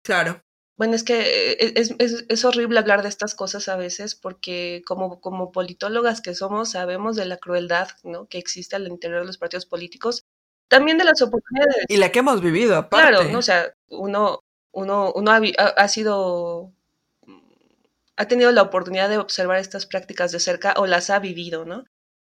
Claro. 0.04 0.42
Bueno, 0.78 0.96
es 0.96 1.04
que 1.04 1.20
eh, 1.22 1.74
es, 1.76 1.94
es, 2.00 2.26
es, 2.28 2.46
horrible 2.46 2.80
hablar 2.80 3.04
de 3.04 3.10
estas 3.10 3.36
cosas 3.36 3.70
a 3.70 3.76
veces 3.76 4.16
porque 4.16 4.82
como, 4.88 5.22
como 5.22 5.52
politólogas 5.52 6.22
que 6.22 6.34
somos 6.34 6.72
sabemos 6.72 7.16
de 7.16 7.26
la 7.26 7.38
crueldad 7.38 7.90
¿no? 8.04 8.26
que 8.26 8.40
existe 8.40 8.76
al 8.76 8.88
interior 8.88 9.20
de 9.20 9.28
los 9.28 9.38
partidos 9.38 9.68
políticos, 9.68 10.24
también 10.68 10.98
de 10.98 11.04
las 11.04 11.22
oportunidades. 11.22 11.86
Y 11.88 11.98
la 11.98 12.12
que 12.12 12.20
hemos 12.20 12.42
vivido, 12.42 12.76
aparte. 12.76 13.10
Claro, 13.10 13.30
¿no? 13.30 13.40
o 13.40 13.42
sea, 13.44 13.74
uno, 13.90 14.40
uno, 14.72 15.12
uno 15.14 15.32
ha, 15.32 15.40
ha, 15.78 15.88
sido, 15.88 16.72
ha 18.16 18.28
tenido 18.28 18.52
la 18.52 18.64
oportunidad 18.64 19.10
de 19.10 19.20
observar 19.20 19.60
estas 19.60 19.86
prácticas 19.86 20.32
de 20.32 20.40
cerca 20.40 20.74
o 20.78 20.88
las 20.88 21.12
ha 21.12 21.20
vivido, 21.20 21.64
¿no? 21.66 21.84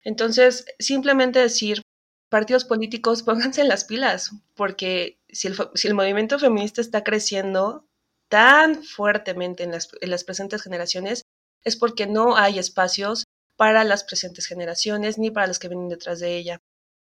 Entonces, 0.02 0.64
simplemente 0.78 1.38
decir, 1.38 1.82
partidos 2.30 2.64
políticos, 2.64 3.22
pónganse 3.24 3.60
en 3.60 3.68
las 3.68 3.84
pilas, 3.84 4.30
porque 4.54 5.18
si 5.28 5.48
el, 5.48 5.56
si 5.74 5.88
el 5.88 5.94
movimiento 5.94 6.38
feminista 6.38 6.80
está 6.80 7.04
creciendo, 7.04 7.84
tan 8.30 8.84
fuertemente 8.84 9.64
en 9.64 9.72
las, 9.72 10.24
presentes 10.24 10.62
generaciones 10.62 11.22
es 11.64 11.76
porque 11.76 12.06
no 12.06 12.36
hay 12.36 12.58
espacios 12.58 13.24
para 13.56 13.84
las 13.84 14.04
presentes 14.04 14.46
generaciones 14.46 15.18
ni 15.18 15.30
para 15.30 15.48
los 15.48 15.58
que 15.58 15.68
vienen 15.68 15.88
detrás 15.88 16.20
de 16.20 16.36
ella. 16.36 16.60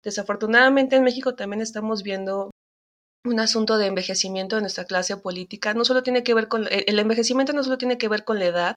Desafortunadamente 0.05 0.97
en 0.97 1.03
México 1.03 1.35
también 1.35 1.63
estamos 1.63 2.03
viendo 2.03 2.51
un 3.25 3.41
asunto 3.41 3.79
de 3.79 3.87
envejecimiento 3.87 4.57
de 4.57 4.63
nuestra 4.63 4.85
clase 4.85 5.17
política. 5.17 5.73
No 5.73 5.87
solo 5.87 6.03
tiene 6.03 6.23
que 6.23 6.35
ver 6.35 6.47
con 6.47 6.69
el 6.71 6.99
envejecimiento 6.99 7.55
no 7.55 7.65
solo 7.65 7.79
tiene 7.79 7.97
que 7.97 8.09
ver 8.09 8.25
con 8.25 8.39
la 8.39 8.45
edad, 8.45 8.75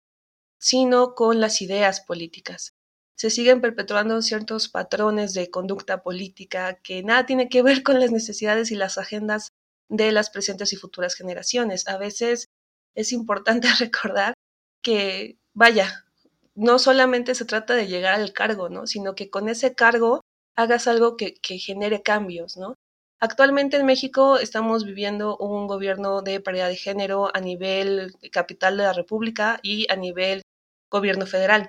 sino 0.58 1.16
con 1.16 1.42
las 1.42 1.62
ideas 1.62 2.00
políticas. 2.00 2.72
Se 3.17 3.32
siguen 3.32 3.62
perpetuando 3.62 4.21
ciertos 4.21 4.69
patrones 4.69 5.34
de 5.34 5.49
conducta 5.49 6.03
política 6.03 6.75
que 6.75 7.01
nada 7.01 7.25
tiene 7.25 7.49
que 7.49 7.63
ver 7.63 7.82
con 7.82 7.99
las 7.99 8.12
necesidades 8.12 8.69
y 8.71 8.75
las 8.75 8.99
agendas 8.99 9.49
de 9.89 10.12
las 10.12 10.30
presentes 10.30 10.71
y 10.73 10.75
futuras 10.75 11.15
generaciones. 11.15 11.88
A 11.88 11.97
veces 11.97 12.49
es 12.95 13.12
importante 13.12 13.67
recordar 13.80 14.36
que, 14.84 15.38
vaya, 15.53 16.06
no 16.53 16.77
solamente 16.80 17.34
se 17.36 17.45
trata 17.45 17.73
de 17.73 17.88
llegar 17.88 18.13
al 18.13 18.34
cargo, 18.34 18.69
¿no? 18.69 18.86
Sino 18.86 19.15
que 19.15 19.30
con 19.32 19.49
ese 19.49 19.73
cargo 19.73 20.21
hagas 20.56 20.88
algo 20.88 21.17
que, 21.17 21.36
que 21.36 21.58
genere 21.58 22.03
cambios, 22.03 22.56
¿no? 22.56 22.75
Actualmente 23.19 23.77
en 23.77 23.86
México 23.88 24.38
estamos 24.38 24.86
viviendo 24.86 25.38
un 25.38 25.65
gobierno 25.65 26.21
de 26.21 26.39
paridad 26.39 26.69
de 26.69 26.75
género 26.75 27.36
a 27.36 27.39
nivel 27.41 28.13
capital 28.32 28.77
de 28.77 28.84
la 28.84 28.93
República 28.93 29.60
y 29.63 29.91
a 29.91 29.95
nivel 29.95 30.43
gobierno 30.91 31.25
federal. 31.25 31.67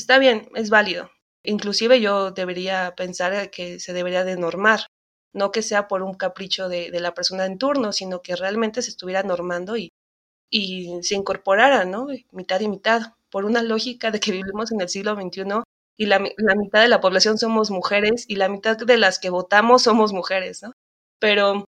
Está 0.00 0.18
bien, 0.18 0.48
es 0.54 0.70
válido. 0.70 1.10
Inclusive 1.42 2.00
yo 2.00 2.30
debería 2.30 2.94
pensar 2.96 3.50
que 3.50 3.78
se 3.80 3.92
debería 3.92 4.24
de 4.24 4.38
normar, 4.38 4.86
no 5.34 5.52
que 5.52 5.60
sea 5.60 5.88
por 5.88 6.02
un 6.02 6.14
capricho 6.14 6.70
de, 6.70 6.88
la 7.00 7.12
persona 7.12 7.44
en 7.44 7.58
turno, 7.58 7.92
sino 7.92 8.22
que 8.22 8.34
realmente 8.34 8.80
se 8.80 8.88
estuviera 8.88 9.22
normando 9.22 9.76
y, 9.76 9.90
y 10.50 11.02
se 11.02 11.16
incorporara, 11.16 11.84
¿no? 11.84 12.06
Mitad 12.32 12.60
y 12.60 12.68
mitad, 12.68 13.12
por 13.30 13.44
una 13.44 13.62
lógica 13.62 14.10
de 14.10 14.20
que 14.20 14.32
vivimos 14.32 14.72
en 14.72 14.80
el 14.80 14.88
siglo 14.88 15.14
XXI 15.16 15.64
y 15.98 16.06
la, 16.06 16.18
la, 16.38 16.54
mitad 16.54 16.80
de 16.80 16.88
la 16.88 17.02
población 17.02 17.36
somos 17.36 17.70
mujeres 17.70 18.24
y 18.26 18.36
la 18.36 18.48
mitad 18.48 18.78
de 18.78 18.96
las 18.96 19.18
que 19.18 19.28
votamos 19.28 19.82
somos 19.82 20.14
mujeres, 20.14 20.62
¿no? 20.62 20.72
Pero 21.18 21.66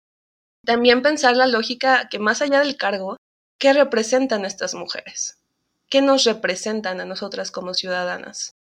también 0.66 1.04
pensar 1.04 1.38
la 1.38 1.46
lógica 1.46 2.10
que 2.10 2.18
más 2.18 2.42
allá 2.42 2.62
del 2.62 2.76
cargo, 2.76 3.18
¿qué 3.60 3.72
representan 3.72 4.46
estas 4.46 4.74
mujeres? 4.74 5.45
¿Qué 5.90 6.02
nos 6.02 6.24
representan 6.24 7.00
a 7.00 7.06
nosotras 7.06 7.52
como 7.52 7.74
ciudadanas? 7.74 8.56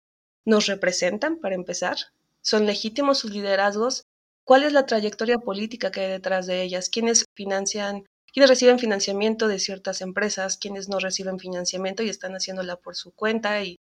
¿Nos 0.44 0.66
representan, 0.66 1.38
para 1.38 1.54
empezar? 1.54 1.96
¿Son 2.42 2.66
legítimos 2.66 3.18
sus 3.18 3.30
liderazgos? 3.30 4.04
¿Cuál 4.44 4.64
es 4.64 4.72
la 4.72 4.86
trayectoria 4.86 5.38
política 5.38 5.90
que 5.90 6.00
hay 6.00 6.10
detrás 6.10 6.46
de 6.46 6.62
ellas? 6.62 6.90
¿Quiénes 6.90 7.24
financian 7.34 8.04
quienes 8.34 8.50
reciben 8.50 8.80
financiamiento 8.80 9.46
de 9.46 9.60
ciertas 9.60 10.00
empresas, 10.00 10.58
quienes 10.58 10.88
no 10.88 10.98
reciben 10.98 11.38
financiamiento 11.38 12.02
y 12.02 12.08
están 12.08 12.32
haciéndola 12.32 12.74
por 12.74 12.96
su 12.96 13.12
cuenta 13.12 13.62
y, 13.62 13.78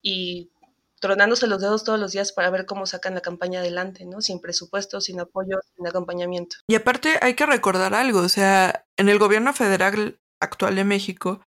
y 0.00 0.52
tronándose 1.00 1.48
los 1.48 1.60
dedos 1.60 1.82
todos 1.82 1.98
los 1.98 2.12
días 2.12 2.30
para 2.30 2.48
ver 2.50 2.64
cómo 2.64 2.86
sacan 2.86 3.14
la 3.16 3.22
campaña 3.22 3.58
adelante, 3.58 4.06
¿no? 4.06 4.20
Sin 4.22 4.40
presupuesto, 4.40 5.00
sin 5.00 5.18
apoyo, 5.18 5.58
sin 5.74 5.84
acompañamiento. 5.84 6.58
Y 6.68 6.76
aparte 6.76 7.18
hay 7.20 7.34
que 7.34 7.44
recordar 7.44 7.92
algo, 7.92 8.20
o 8.20 8.28
sea, 8.28 8.84
en 8.96 9.08
el 9.08 9.18
gobierno 9.18 9.52
federal 9.52 10.20
actual 10.40 10.76
de 10.76 10.84
México 10.84 11.42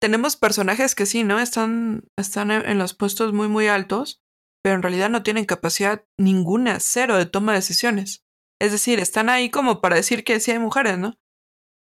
tenemos 0.00 0.36
personajes 0.36 0.94
que 0.94 1.06
sí, 1.06 1.24
¿no? 1.24 1.38
Están, 1.40 2.04
están 2.16 2.50
en 2.50 2.78
los 2.78 2.94
puestos 2.94 3.32
muy, 3.32 3.48
muy 3.48 3.68
altos, 3.68 4.20
pero 4.62 4.74
en 4.74 4.82
realidad 4.82 5.10
no 5.10 5.22
tienen 5.22 5.44
capacidad 5.44 6.04
ninguna, 6.18 6.80
cero 6.80 7.16
de 7.16 7.26
toma 7.26 7.52
de 7.52 7.58
decisiones. 7.58 8.24
Es 8.60 8.72
decir, 8.72 9.00
están 9.00 9.28
ahí 9.28 9.50
como 9.50 9.80
para 9.80 9.96
decir 9.96 10.24
que 10.24 10.40
sí 10.40 10.50
hay 10.50 10.58
mujeres, 10.58 10.98
¿no? 10.98 11.20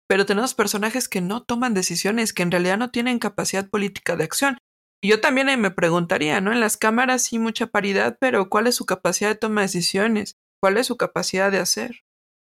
pero 0.09 0.27
tenemos 0.27 0.55
personajes 0.55 1.09
que 1.09 1.21
no 1.21 1.43
toman 1.43 1.75
decisiones, 1.75 2.33
que 2.33 2.43
en 2.43 2.51
realidad 2.51 2.79
no 2.79 2.90
tienen 2.90 3.19
capacidad 3.19 3.69
política 3.69 4.17
de 4.17 4.25
acción. 4.25 4.59
Y 5.03 5.09
yo 5.09 5.21
también 5.21 5.61
me 5.61 5.71
preguntaría, 5.71 6.40
¿no? 6.40 6.53
En 6.53 6.61
las 6.61 6.77
cámaras 6.77 7.23
sí 7.23 7.38
mucha 7.38 7.67
paridad, 7.67 8.17
pero 8.21 8.49
¿cuál 8.49 8.67
es 8.67 8.75
su 8.75 8.87
capacidad 8.87 9.31
de 9.31 9.37
toma 9.37 9.62
de 9.62 9.67
decisiones? 9.67 10.37
¿Cuál 10.62 10.79
es 10.79 10.87
su 10.87 10.97
capacidad 10.97 11.51
de 11.51 11.59
hacer? 11.59 12.05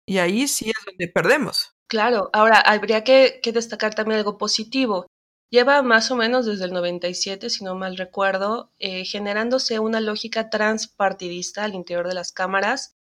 Y 0.07 0.19
ahí 0.19 0.47
sí 0.47 0.69
es 0.69 0.85
donde 0.85 1.07
perdemos. 1.07 1.73
Claro, 1.89 2.29
ahora 2.33 2.59
habría 2.59 3.03
que 3.03 3.41
destacar 3.43 3.95
también 3.95 4.19
algo 4.19 4.37
positivo. 4.37 5.07
Lleva 5.49 5.81
más 5.81 6.11
o 6.11 6.15
menos 6.15 6.45
desde 6.45 6.65
el 6.65 6.73
97, 6.73 7.49
si 7.49 7.63
no 7.63 7.75
mal 7.75 7.97
recuerdo, 7.97 8.71
eh, 8.79 9.05
generándose 9.05 9.79
una 9.79 10.01
lógica 10.01 10.49
transpartidista 10.49 11.63
al 11.63 11.73
interior 11.73 12.07
de 12.07 12.15
las 12.15 12.31
cámaras, 12.31 12.97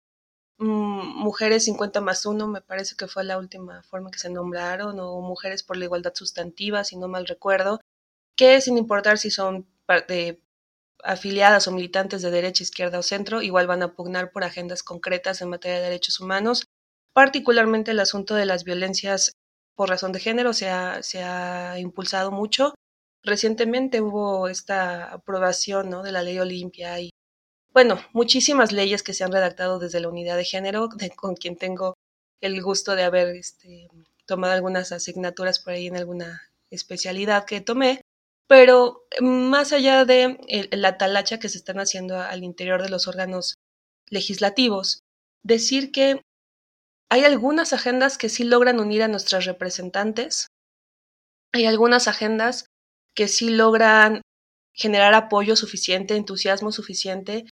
Mm, 0.59 1.17
mujeres 1.17 1.65
50 1.65 1.99
más 1.99 2.25
1, 2.25 2.47
me 2.47 2.61
parece 2.61 2.95
que 2.95 3.07
fue 3.07 3.23
la 3.23 3.37
última 3.37 3.83
forma 3.83 4.11
que 4.11 4.19
se 4.19 4.29
nombraron, 4.29 4.99
o 4.99 5.21
Mujeres 5.21 5.63
por 5.63 5.77
la 5.77 5.85
Igualdad 5.85 6.13
Sustantiva, 6.15 6.83
si 6.83 6.95
no 6.95 7.07
mal 7.07 7.25
recuerdo, 7.27 7.81
que 8.37 8.61
sin 8.61 8.77
importar 8.77 9.17
si 9.17 9.31
son 9.31 9.67
afiliadas 11.03 11.67
o 11.67 11.71
militantes 11.71 12.21
de 12.21 12.31
derecha, 12.31 12.63
izquierda 12.63 12.99
o 12.99 13.03
centro, 13.03 13.41
igual 13.41 13.67
van 13.67 13.83
a 13.83 13.93
pugnar 13.93 14.31
por 14.31 14.43
agendas 14.43 14.83
concretas 14.83 15.41
en 15.41 15.49
materia 15.49 15.77
de 15.79 15.83
derechos 15.83 16.19
humanos, 16.19 16.65
particularmente 17.13 17.91
el 17.91 17.99
asunto 17.99 18.35
de 18.35 18.45
las 18.45 18.63
violencias 18.63 19.33
por 19.75 19.89
razón 19.89 20.11
de 20.11 20.19
género 20.19 20.53
se 20.53 20.69
ha, 20.69 21.03
se 21.03 21.23
ha 21.23 21.79
impulsado 21.79 22.31
mucho. 22.31 22.73
Recientemente 23.23 24.01
hubo 24.01 24.47
esta 24.47 25.11
aprobación 25.13 25.89
¿no? 25.89 26.03
de 26.03 26.11
la 26.11 26.23
ley 26.23 26.39
Olimpia 26.39 26.99
y 26.99 27.09
bueno, 27.73 27.99
muchísimas 28.13 28.71
leyes 28.71 29.01
que 29.01 29.13
se 29.13 29.23
han 29.23 29.31
redactado 29.31 29.79
desde 29.79 29.99
la 29.99 30.09
unidad 30.09 30.37
de 30.37 30.45
género, 30.45 30.89
con 31.15 31.35
quien 31.35 31.55
tengo 31.55 31.95
el 32.39 32.61
gusto 32.61 32.95
de 32.95 33.03
haber 33.03 33.29
este, 33.35 33.87
tomado 34.25 34.53
algunas 34.53 34.91
asignaturas 34.91 35.59
por 35.59 35.73
ahí 35.73 35.87
en 35.87 35.97
alguna 35.97 36.43
especialidad 36.69 37.45
que 37.45 37.61
tomé, 37.61 38.01
pero 38.47 39.05
más 39.21 39.73
allá 39.73 40.05
de 40.05 40.37
la 40.71 40.97
talacha 40.97 41.39
que 41.39 41.49
se 41.49 41.57
están 41.57 41.79
haciendo 41.79 42.19
al 42.19 42.43
interior 42.43 42.81
de 42.83 42.89
los 42.89 43.07
órganos 43.07 43.55
legislativos, 44.09 44.99
decir 45.43 45.91
que 45.91 46.21
hay 47.13 47.25
algunas 47.25 47.73
agendas 47.73 48.17
que 48.17 48.27
sí 48.27 48.43
logran 48.43 48.79
unir 48.79 49.03
a 49.03 49.07
nuestras 49.07 49.45
representantes, 49.45 50.47
hay 51.51 51.65
algunas 51.65 52.07
agendas 52.07 52.65
que 53.15 53.27
sí 53.27 53.49
logran 53.49 54.21
generar 54.73 55.13
apoyo 55.13 55.55
suficiente, 55.55 56.15
entusiasmo 56.15 56.71
suficiente 56.71 57.45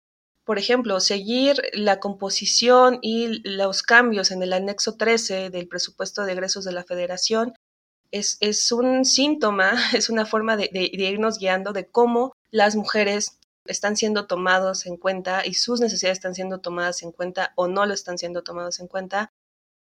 por 0.48 0.58
ejemplo, 0.58 0.98
seguir 0.98 1.60
la 1.74 2.00
composición 2.00 3.00
y 3.02 3.46
los 3.46 3.82
cambios 3.82 4.30
en 4.30 4.42
el 4.42 4.54
anexo 4.54 4.96
13 4.96 5.50
del 5.50 5.68
presupuesto 5.68 6.24
de 6.24 6.32
egresos 6.32 6.64
de 6.64 6.72
la 6.72 6.84
federación 6.84 7.52
es, 8.12 8.38
es 8.40 8.72
un 8.72 9.04
síntoma, 9.04 9.72
es 9.94 10.08
una 10.08 10.24
forma 10.24 10.56
de, 10.56 10.70
irnos 10.72 11.38
guiando 11.38 11.74
de 11.74 11.86
cómo 11.86 12.32
las 12.50 12.76
mujeres 12.76 13.38
están 13.66 13.94
siendo 13.94 14.26
tomados 14.26 14.86
en 14.86 14.96
cuenta 14.96 15.44
y 15.44 15.52
sus 15.52 15.82
necesidades 15.82 16.16
están 16.16 16.34
siendo 16.34 16.60
tomadas 16.60 17.02
en 17.02 17.12
cuenta 17.12 17.52
o 17.54 17.68
no 17.68 17.84
lo 17.84 17.92
están 17.92 18.16
siendo 18.16 18.42
tomados 18.42 18.80
en 18.80 18.88
cuenta 18.88 19.28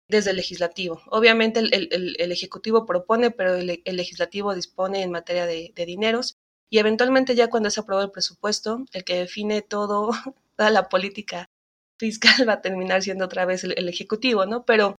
desde 0.10 0.32
el 0.32 0.38
legislativo. 0.38 1.02
Obviamente 1.08 1.60
el, 1.60 2.32
ejecutivo 2.32 2.86
propone, 2.86 3.32
pero 3.32 3.56
el, 3.56 3.82
legislativo 3.86 4.56
dispone 4.56 5.04
en 5.04 5.12
materia 5.12 5.46
de, 5.46 5.72
dineros 5.76 6.36
y 6.70 6.80
eventualmente 6.80 7.36
ya 7.36 7.50
cuando 7.50 7.70
es 7.70 7.78
aprobado 7.78 8.08
el 8.08 8.12
presupuesto, 8.12 8.84
el 8.92 9.04
que 9.04 9.16
define 9.16 9.62
todo 9.62 10.10
toda 10.58 10.72
la 10.72 10.90
política 10.90 11.50
fiscal 11.98 12.34
va 12.50 12.54
a 12.54 12.62
terminar 12.62 13.04
siendo 13.04 13.26
otra 13.26 13.46
vez 13.46 13.64
el, 13.64 13.88
Ejecutivo, 13.88 14.46
¿no? 14.46 14.66
Pero 14.66 14.96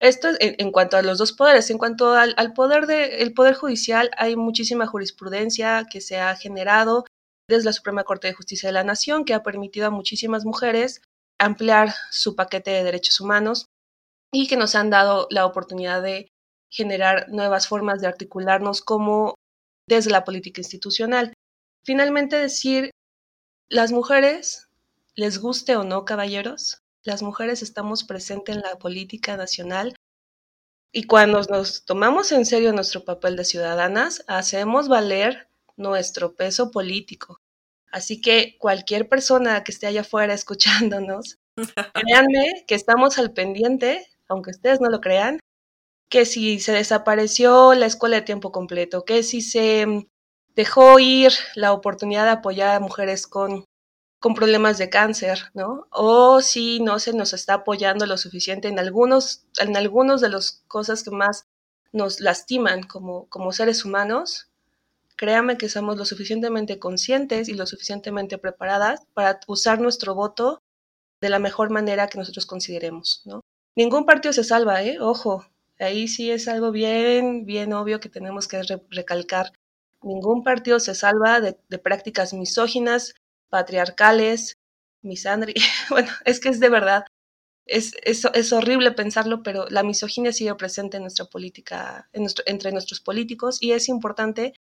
esto 0.00 0.28
es 0.28 0.36
en, 0.40 0.54
en, 0.58 0.72
cuanto 0.72 0.96
a 0.96 1.02
los 1.02 1.18
dos 1.18 1.32
poderes. 1.32 1.70
En 1.70 1.78
cuanto 1.78 2.12
al, 2.12 2.52
poder 2.54 2.86
de, 2.86 3.22
el 3.22 3.34
poder 3.34 3.54
judicial, 3.54 4.10
hay 4.16 4.36
muchísima 4.36 4.86
jurisprudencia 4.86 5.86
que 5.90 6.00
se 6.00 6.18
ha 6.18 6.34
generado 6.36 7.04
desde 7.48 7.66
la 7.66 7.72
Suprema 7.72 8.04
Corte 8.04 8.28
de 8.28 8.34
Justicia 8.34 8.68
de 8.68 8.72
la 8.72 8.84
Nación, 8.84 9.24
que 9.24 9.34
ha 9.34 9.42
permitido 9.42 9.88
a 9.88 9.90
muchísimas 9.90 10.44
mujeres 10.44 11.02
ampliar 11.38 11.94
su 12.10 12.36
paquete 12.36 12.70
de 12.70 12.84
derechos 12.84 13.20
humanos 13.20 13.66
y 14.32 14.48
que 14.48 14.56
nos 14.56 14.74
han 14.74 14.90
dado 14.90 15.28
la 15.30 15.46
oportunidad 15.46 16.02
de 16.02 16.28
generar 16.70 17.28
nuevas 17.28 17.68
formas 17.68 18.00
de 18.00 18.06
articularnos 18.06 18.80
como 18.80 19.34
desde 19.86 20.10
la 20.10 20.24
política 20.24 20.60
institucional. 20.60 21.34
Finalmente 21.84 22.36
decir, 22.36 22.90
las 23.68 23.92
mujeres 23.92 24.68
les 25.14 25.38
guste 25.38 25.76
o 25.76 25.84
no, 25.84 26.04
caballeros, 26.04 26.80
las 27.04 27.22
mujeres 27.22 27.62
estamos 27.62 28.04
presentes 28.04 28.56
en 28.56 28.62
la 28.62 28.78
política 28.78 29.36
nacional 29.36 29.94
y 30.94 31.04
cuando 31.04 31.40
nos 31.42 31.84
tomamos 31.86 32.32
en 32.32 32.44
serio 32.44 32.72
nuestro 32.74 33.02
papel 33.04 33.34
de 33.36 33.46
ciudadanas, 33.46 34.24
hacemos 34.26 34.88
valer 34.88 35.48
nuestro 35.76 36.34
peso 36.34 36.70
político. 36.70 37.40
Así 37.90 38.20
que 38.20 38.56
cualquier 38.58 39.08
persona 39.08 39.64
que 39.64 39.72
esté 39.72 39.86
allá 39.86 40.02
afuera 40.02 40.34
escuchándonos, 40.34 41.38
créanme 41.94 42.64
que 42.66 42.74
estamos 42.74 43.18
al 43.18 43.32
pendiente, 43.32 44.06
aunque 44.32 44.50
ustedes 44.50 44.80
no 44.80 44.90
lo 44.90 45.00
crean, 45.00 45.38
que 46.08 46.24
si 46.26 46.60
se 46.60 46.72
desapareció 46.72 47.74
la 47.74 47.86
escuela 47.86 48.16
de 48.16 48.22
tiempo 48.22 48.52
completo, 48.52 49.04
que 49.04 49.22
si 49.22 49.40
se 49.40 50.08
dejó 50.54 50.98
ir 50.98 51.32
la 51.54 51.72
oportunidad 51.72 52.24
de 52.24 52.32
apoyar 52.32 52.76
a 52.76 52.80
mujeres 52.80 53.26
con 53.26 53.64
con 54.22 54.34
problemas 54.34 54.78
de 54.78 54.88
cáncer, 54.88 55.50
¿no? 55.52 55.88
O 55.90 56.40
si 56.42 56.78
no 56.78 57.00
se 57.00 57.12
nos 57.12 57.32
está 57.32 57.54
apoyando 57.54 58.06
lo 58.06 58.16
suficiente 58.16 58.68
en 58.68 58.78
algunos, 58.78 59.44
en 59.58 59.76
algunos 59.76 60.20
de 60.20 60.28
las 60.28 60.62
cosas 60.68 61.02
que 61.02 61.10
más 61.10 61.46
nos 61.90 62.20
lastiman 62.20 62.84
como, 62.84 63.28
como 63.28 63.50
seres 63.50 63.84
humanos, 63.84 64.48
créame 65.16 65.58
que 65.58 65.68
somos 65.68 65.96
lo 65.96 66.04
suficientemente 66.04 66.78
conscientes 66.78 67.48
y 67.48 67.54
lo 67.54 67.66
suficientemente 67.66 68.38
preparadas 68.38 69.00
para 69.12 69.40
usar 69.48 69.80
nuestro 69.80 70.14
voto 70.14 70.62
de 71.20 71.28
la 71.28 71.40
mejor 71.40 71.70
manera 71.70 72.06
que 72.06 72.18
nosotros 72.18 72.46
consideremos, 72.46 73.22
¿no? 73.24 73.40
Ningún 73.74 74.04
partido 74.04 74.32
se 74.32 74.44
salva, 74.44 74.82
¿eh? 74.82 74.98
Ojo, 75.00 75.46
ahí 75.78 76.06
sí 76.08 76.30
es 76.30 76.46
algo 76.48 76.72
bien, 76.72 77.46
bien 77.46 77.72
obvio 77.72 78.00
que 78.00 78.10
tenemos 78.10 78.46
que 78.48 78.62
re 78.62 78.82
recalcar. 78.90 79.52
Ningún 80.02 80.42
partido 80.42 80.80
se 80.80 80.94
salva 80.94 81.40
de, 81.40 81.54
prácticas 81.78 82.34
misóginas, 82.34 83.14
patriarcales, 83.48 84.58
misandri. 85.02 85.54
Bueno, 85.90 86.10
es 86.24 86.40
que 86.40 86.50
es 86.50 86.60
de 86.60 86.68
verdad, 86.68 87.04
es, 87.66 87.94
es, 88.04 88.26
es, 88.34 88.52
horrible 88.52 88.92
pensarlo, 88.92 89.42
pero 89.42 89.66
la 89.70 89.82
misoginia 89.82 90.32
sigue 90.32 90.54
presente 90.56 90.98
en 90.98 91.04
nuestra 91.04 91.26
política, 91.26 92.08
en 92.12 92.22
nuestro, 92.22 92.44
entre 92.46 92.72
nuestros 92.72 93.00
políticos, 93.00 93.58
y 93.62 93.72
es 93.72 93.88
importante 93.88 94.54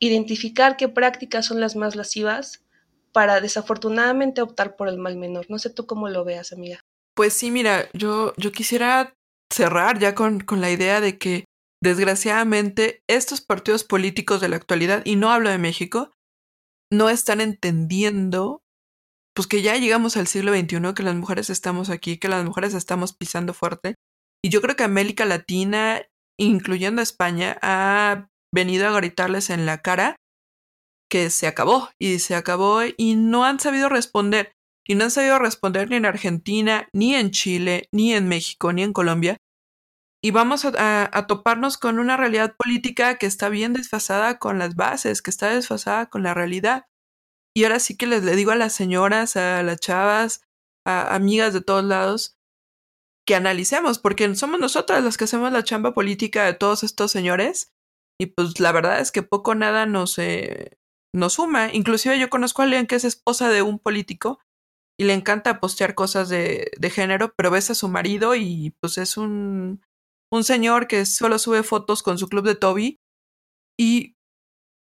identificar 0.00 0.76
qué 0.76 0.88
prácticas 0.88 1.46
son 1.46 1.60
las 1.60 1.76
más 1.76 1.96
lascivas 1.96 2.64
para 3.12 3.40
desafortunadamente 3.40 4.42
optar 4.42 4.76
por 4.76 4.88
el 4.88 4.98
mal 4.98 5.16
menor. 5.16 5.46
No 5.50 5.58
sé 5.58 5.70
tú 5.70 5.86
cómo 5.86 6.08
lo 6.08 6.24
veas, 6.24 6.52
amiga. 6.52 6.80
Pues 7.20 7.34
sí, 7.34 7.50
mira, 7.50 7.86
yo, 7.92 8.32
yo 8.38 8.50
quisiera 8.50 9.14
cerrar 9.52 9.98
ya 9.98 10.14
con, 10.14 10.40
con 10.40 10.62
la 10.62 10.70
idea 10.70 11.02
de 11.02 11.18
que 11.18 11.44
desgraciadamente 11.82 13.02
estos 13.10 13.42
partidos 13.42 13.84
políticos 13.84 14.40
de 14.40 14.48
la 14.48 14.56
actualidad, 14.56 15.02
y 15.04 15.16
no 15.16 15.30
hablo 15.30 15.50
de 15.50 15.58
México, 15.58 16.12
no 16.90 17.10
están 17.10 17.42
entendiendo 17.42 18.62
pues 19.36 19.46
que 19.46 19.60
ya 19.60 19.76
llegamos 19.76 20.16
al 20.16 20.28
siglo 20.28 20.54
XXI, 20.54 20.94
que 20.94 21.02
las 21.02 21.14
mujeres 21.14 21.50
estamos 21.50 21.90
aquí, 21.90 22.16
que 22.16 22.28
las 22.28 22.42
mujeres 22.42 22.72
estamos 22.72 23.14
pisando 23.14 23.52
fuerte. 23.52 23.96
Y 24.42 24.48
yo 24.48 24.62
creo 24.62 24.74
que 24.74 24.84
América 24.84 25.26
Latina, 25.26 26.00
incluyendo 26.38 27.02
España, 27.02 27.58
ha 27.60 28.28
venido 28.50 28.88
a 28.88 28.96
gritarles 28.96 29.50
en 29.50 29.66
la 29.66 29.82
cara 29.82 30.16
que 31.10 31.28
se 31.28 31.46
acabó 31.46 31.90
y 32.00 32.20
se 32.20 32.34
acabó 32.34 32.80
y 32.96 33.16
no 33.16 33.44
han 33.44 33.60
sabido 33.60 33.90
responder. 33.90 34.52
Y 34.90 34.96
no 34.96 35.04
han 35.04 35.12
sabido 35.12 35.38
responder 35.38 35.88
ni 35.88 35.94
en 35.94 36.04
Argentina, 36.04 36.88
ni 36.92 37.14
en 37.14 37.30
Chile, 37.30 37.88
ni 37.92 38.12
en 38.12 38.26
México, 38.26 38.72
ni 38.72 38.82
en 38.82 38.92
Colombia. 38.92 39.36
Y 40.20 40.32
vamos 40.32 40.64
a, 40.64 41.26
toparnos 41.28 41.78
con 41.78 42.00
una 42.00 42.16
realidad 42.16 42.56
política 42.56 43.16
que 43.16 43.26
está 43.26 43.50
bien 43.50 43.72
desfasada 43.72 44.40
con 44.40 44.58
las 44.58 44.74
bases, 44.74 45.22
que 45.22 45.30
está 45.30 45.54
desfasada 45.54 46.06
con 46.06 46.24
la 46.24 46.34
realidad. 46.34 46.86
Y 47.56 47.62
ahora 47.62 47.78
sí 47.78 47.96
que 47.96 48.08
les 48.08 48.24
le 48.24 48.34
digo 48.34 48.50
a 48.50 48.56
las 48.56 48.72
señoras, 48.72 49.36
a 49.36 49.62
las 49.62 49.78
chavas, 49.78 50.42
a 50.84 51.14
amigas 51.14 51.54
de 51.54 51.60
todos 51.60 51.84
lados, 51.84 52.36
que 53.24 53.36
analicemos, 53.36 54.00
porque 54.00 54.34
somos 54.34 54.58
nosotras 54.58 55.04
las 55.04 55.16
que 55.16 55.22
hacemos 55.22 55.52
la 55.52 55.62
chamba 55.62 55.94
política 55.94 56.46
de 56.46 56.54
todos 56.54 56.82
estos 56.82 57.12
señores. 57.12 57.70
Y 58.20 58.26
pues 58.26 58.58
la 58.58 58.72
verdad 58.72 58.98
es 58.98 59.12
que 59.12 59.22
poco 59.22 59.54
nada 59.54 59.86
nos, 59.86 60.18
eh, 60.18 60.78
nos 61.14 61.34
suma. 61.34 61.72
Inclusive 61.72 62.18
yo 62.18 62.28
conozco 62.28 62.62
a 62.62 62.64
alguien 62.64 62.88
que 62.88 62.96
es 62.96 63.04
esposa 63.04 63.50
de 63.50 63.62
un 63.62 63.78
político 63.78 64.40
y 65.00 65.04
le 65.04 65.14
encanta 65.14 65.60
postear 65.60 65.94
cosas 65.94 66.28
de, 66.28 66.70
de 66.76 66.90
género, 66.90 67.32
pero 67.34 67.50
ves 67.50 67.70
a 67.70 67.74
su 67.74 67.88
marido 67.88 68.34
y 68.34 68.74
pues 68.82 68.98
es 68.98 69.16
un, 69.16 69.80
un 70.30 70.44
señor 70.44 70.88
que 70.88 71.06
solo 71.06 71.38
sube 71.38 71.62
fotos 71.62 72.02
con 72.02 72.18
su 72.18 72.28
club 72.28 72.44
de 72.44 72.54
Toby. 72.54 72.98
Y, 73.78 74.12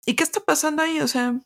¿y 0.05 0.17
qué 0.17 0.25
está 0.25 0.41
pasando 0.41 0.83
ahí? 0.83 1.01
O 1.01 1.07
sea, 1.07 1.39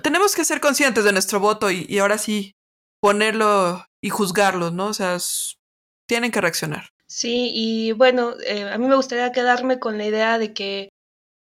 tenemos 0.00 0.36
que 0.36 0.44
ser 0.44 0.60
conscientes 0.60 1.02
de 1.02 1.10
nuestro 1.10 1.40
voto 1.40 1.72
y, 1.72 1.98
ahora 1.98 2.18
sí 2.18 2.52
ponerlo 3.00 3.84
y 4.00 4.10
juzgarlo, 4.10 4.70
¿no? 4.70 4.86
O 4.86 4.94
sea, 4.94 5.18
tienen 6.08 6.30
que 6.30 6.40
reaccionar. 6.40 6.90
Sí, 7.08 7.50
y 7.52 7.90
bueno, 7.90 8.34
eh, 8.46 8.70
a 8.70 8.78
mí 8.78 8.86
me 8.86 8.94
gustaría 8.94 9.32
quedarme 9.32 9.80
con 9.80 9.98
la 9.98 10.06
idea 10.06 10.38
de 10.38 10.54
que 10.54 10.90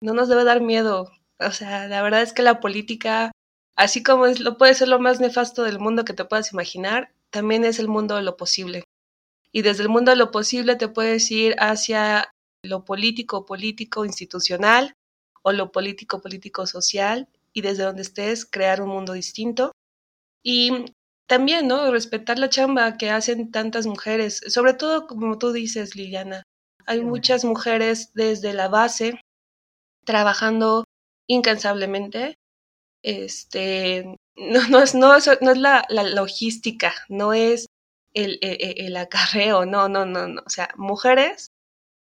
no 0.03 0.13
nos 0.13 0.29
debe 0.29 0.43
dar 0.43 0.61
miedo. 0.61 1.09
O 1.39 1.53
sea, 1.53 1.87
la 1.87 2.03
verdad 2.03 2.23
es 2.23 2.33
que 2.33 2.43
la 2.43 2.59
política, 2.59 3.31
así 3.77 4.03
como 4.03 4.27
es, 4.27 4.41
lo 4.41 4.59
puede 4.59 4.75
ser 4.75 4.89
lo 4.89 4.99
más 4.99 5.21
nefasto 5.21 5.63
del 5.63 5.79
mundo 5.79 6.05
que 6.05 6.15
te 6.15 6.25
puedas 6.25 6.53
imaginar, 6.53 7.13
también 7.31 7.65
es 7.65 7.79
el 7.79 7.89
mundo 7.89 8.17
de 8.17 8.23
lo 8.23 8.37
posible. 8.37 8.85
Y 9.53 9.63
desde 9.63 9.83
el 9.83 9.89
mundo 9.89 10.11
de 10.11 10.17
lo 10.17 10.31
posible 10.31 10.77
te 10.77 10.89
puedes 10.89 11.31
ir 11.31 11.55
hacia 11.59 12.31
lo 12.63 12.85
político, 12.85 13.47
político, 13.47 14.05
institucional, 14.05 14.95
o 15.43 15.53
lo 15.53 15.71
político, 15.71 16.21
político, 16.21 16.67
social, 16.67 17.29
y 17.53 17.63
desde 17.63 17.85
donde 17.85 18.03
estés 18.03 18.45
crear 18.45 18.83
un 18.83 18.89
mundo 18.89 19.13
distinto. 19.13 19.73
Y 20.43 20.87
también, 21.27 21.69
¿no? 21.69 21.91
Respetar 21.91 22.39
la 22.39 22.49
chamba 22.51 22.97
que 22.97 23.11
hacen 23.11 23.51
tantas 23.51 23.87
mujeres, 23.87 24.43
sobre 24.49 24.75
todo 24.75 25.07
como 25.07 25.39
tú 25.39 25.53
dices, 25.53 25.97
Liliana. 25.97 26.43
Hay 26.87 27.01
muchas 27.03 27.45
mujeres 27.45 28.13
desde 28.15 28.53
la 28.53 28.69
base 28.69 29.21
trabajando 30.05 30.85
incansablemente. 31.29 32.37
Este, 33.07 34.19
no, 34.35 34.69
no 34.69 34.83
es, 34.83 34.97
no, 34.97 35.17
no 35.41 35.51
es 35.53 35.59
la, 35.59 35.85
la, 35.89 36.03
logística, 36.03 36.93
no 37.09 37.33
es 37.33 37.67
el, 38.15 38.41
el, 38.43 38.57
e, 38.61 38.87
el, 38.87 38.97
acarreo, 38.97 39.65
no, 39.65 39.89
no, 39.89 40.05
no, 40.05 40.27
no. 40.27 40.43
O 40.45 40.51
sea, 40.51 40.71
mujeres 40.77 41.53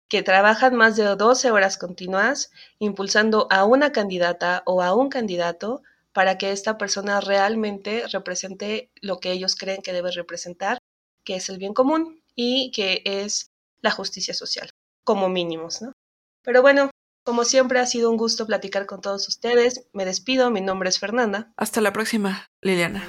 que 0.10 0.24
trabajan 0.24 0.76
más 0.76 0.96
de 0.96 1.04
12 1.04 1.52
horas 1.52 1.78
continuas 1.78 2.50
impulsando 2.80 3.48
a 3.52 3.64
una 3.66 3.92
candidata 3.92 4.64
o 4.66 4.82
a 4.82 4.96
un 4.96 5.10
candidato 5.10 5.84
para 6.14 6.40
que 6.40 6.52
esta 6.52 6.80
persona 6.80 7.22
realmente 7.22 8.06
represente 8.12 8.90
lo 9.00 9.20
que 9.20 9.32
ellos 9.32 9.56
creen 9.56 9.84
que 9.84 9.94
debe 9.94 10.10
representar, 10.12 10.80
que 11.24 11.36
es 11.36 11.48
el 11.50 11.60
bien 11.60 11.76
común 11.76 12.24
y 12.34 12.72
que 12.72 13.04
es 13.06 13.52
la 13.82 13.92
justicia 13.92 14.34
social, 14.34 14.72
como 15.04 15.30
mínimos, 15.30 15.84
¿no? 15.84 15.94
Pero 16.42 16.64
bueno, 16.64 16.90
como 17.28 17.44
siempre 17.44 17.80
ha 17.80 17.86
sido 17.86 18.10
un 18.10 18.16
gusto 18.16 18.48
platicar 18.48 18.86
con 18.86 19.02
todos 19.02 19.28
ustedes. 19.28 19.86
Me 19.92 20.06
despido, 20.06 20.50
mi 20.50 20.62
nombre 20.62 20.88
es 20.88 20.98
Fernanda. 20.98 21.52
Hasta 21.58 21.82
la 21.82 21.92
próxima, 21.92 22.50
Liliana. 22.62 23.04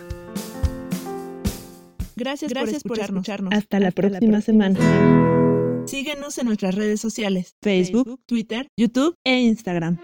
Gracias, 2.17 2.51
Gracias 2.51 2.83
por, 2.83 2.99
escucharnos. 2.99 3.53
Hasta, 3.53 3.79
la, 3.79 3.93
próxima 3.93 4.41
semana. 4.41 5.85
Síguenos 5.87 6.37
en 6.39 6.47
nuestras 6.47 6.75
redes 6.75 7.01
sociales, 7.01 7.55
Facebook, 7.63 8.21
Twitter, 8.27 8.67
YouTube 8.77 9.15
e 9.23 9.39
Instagram. 9.39 10.01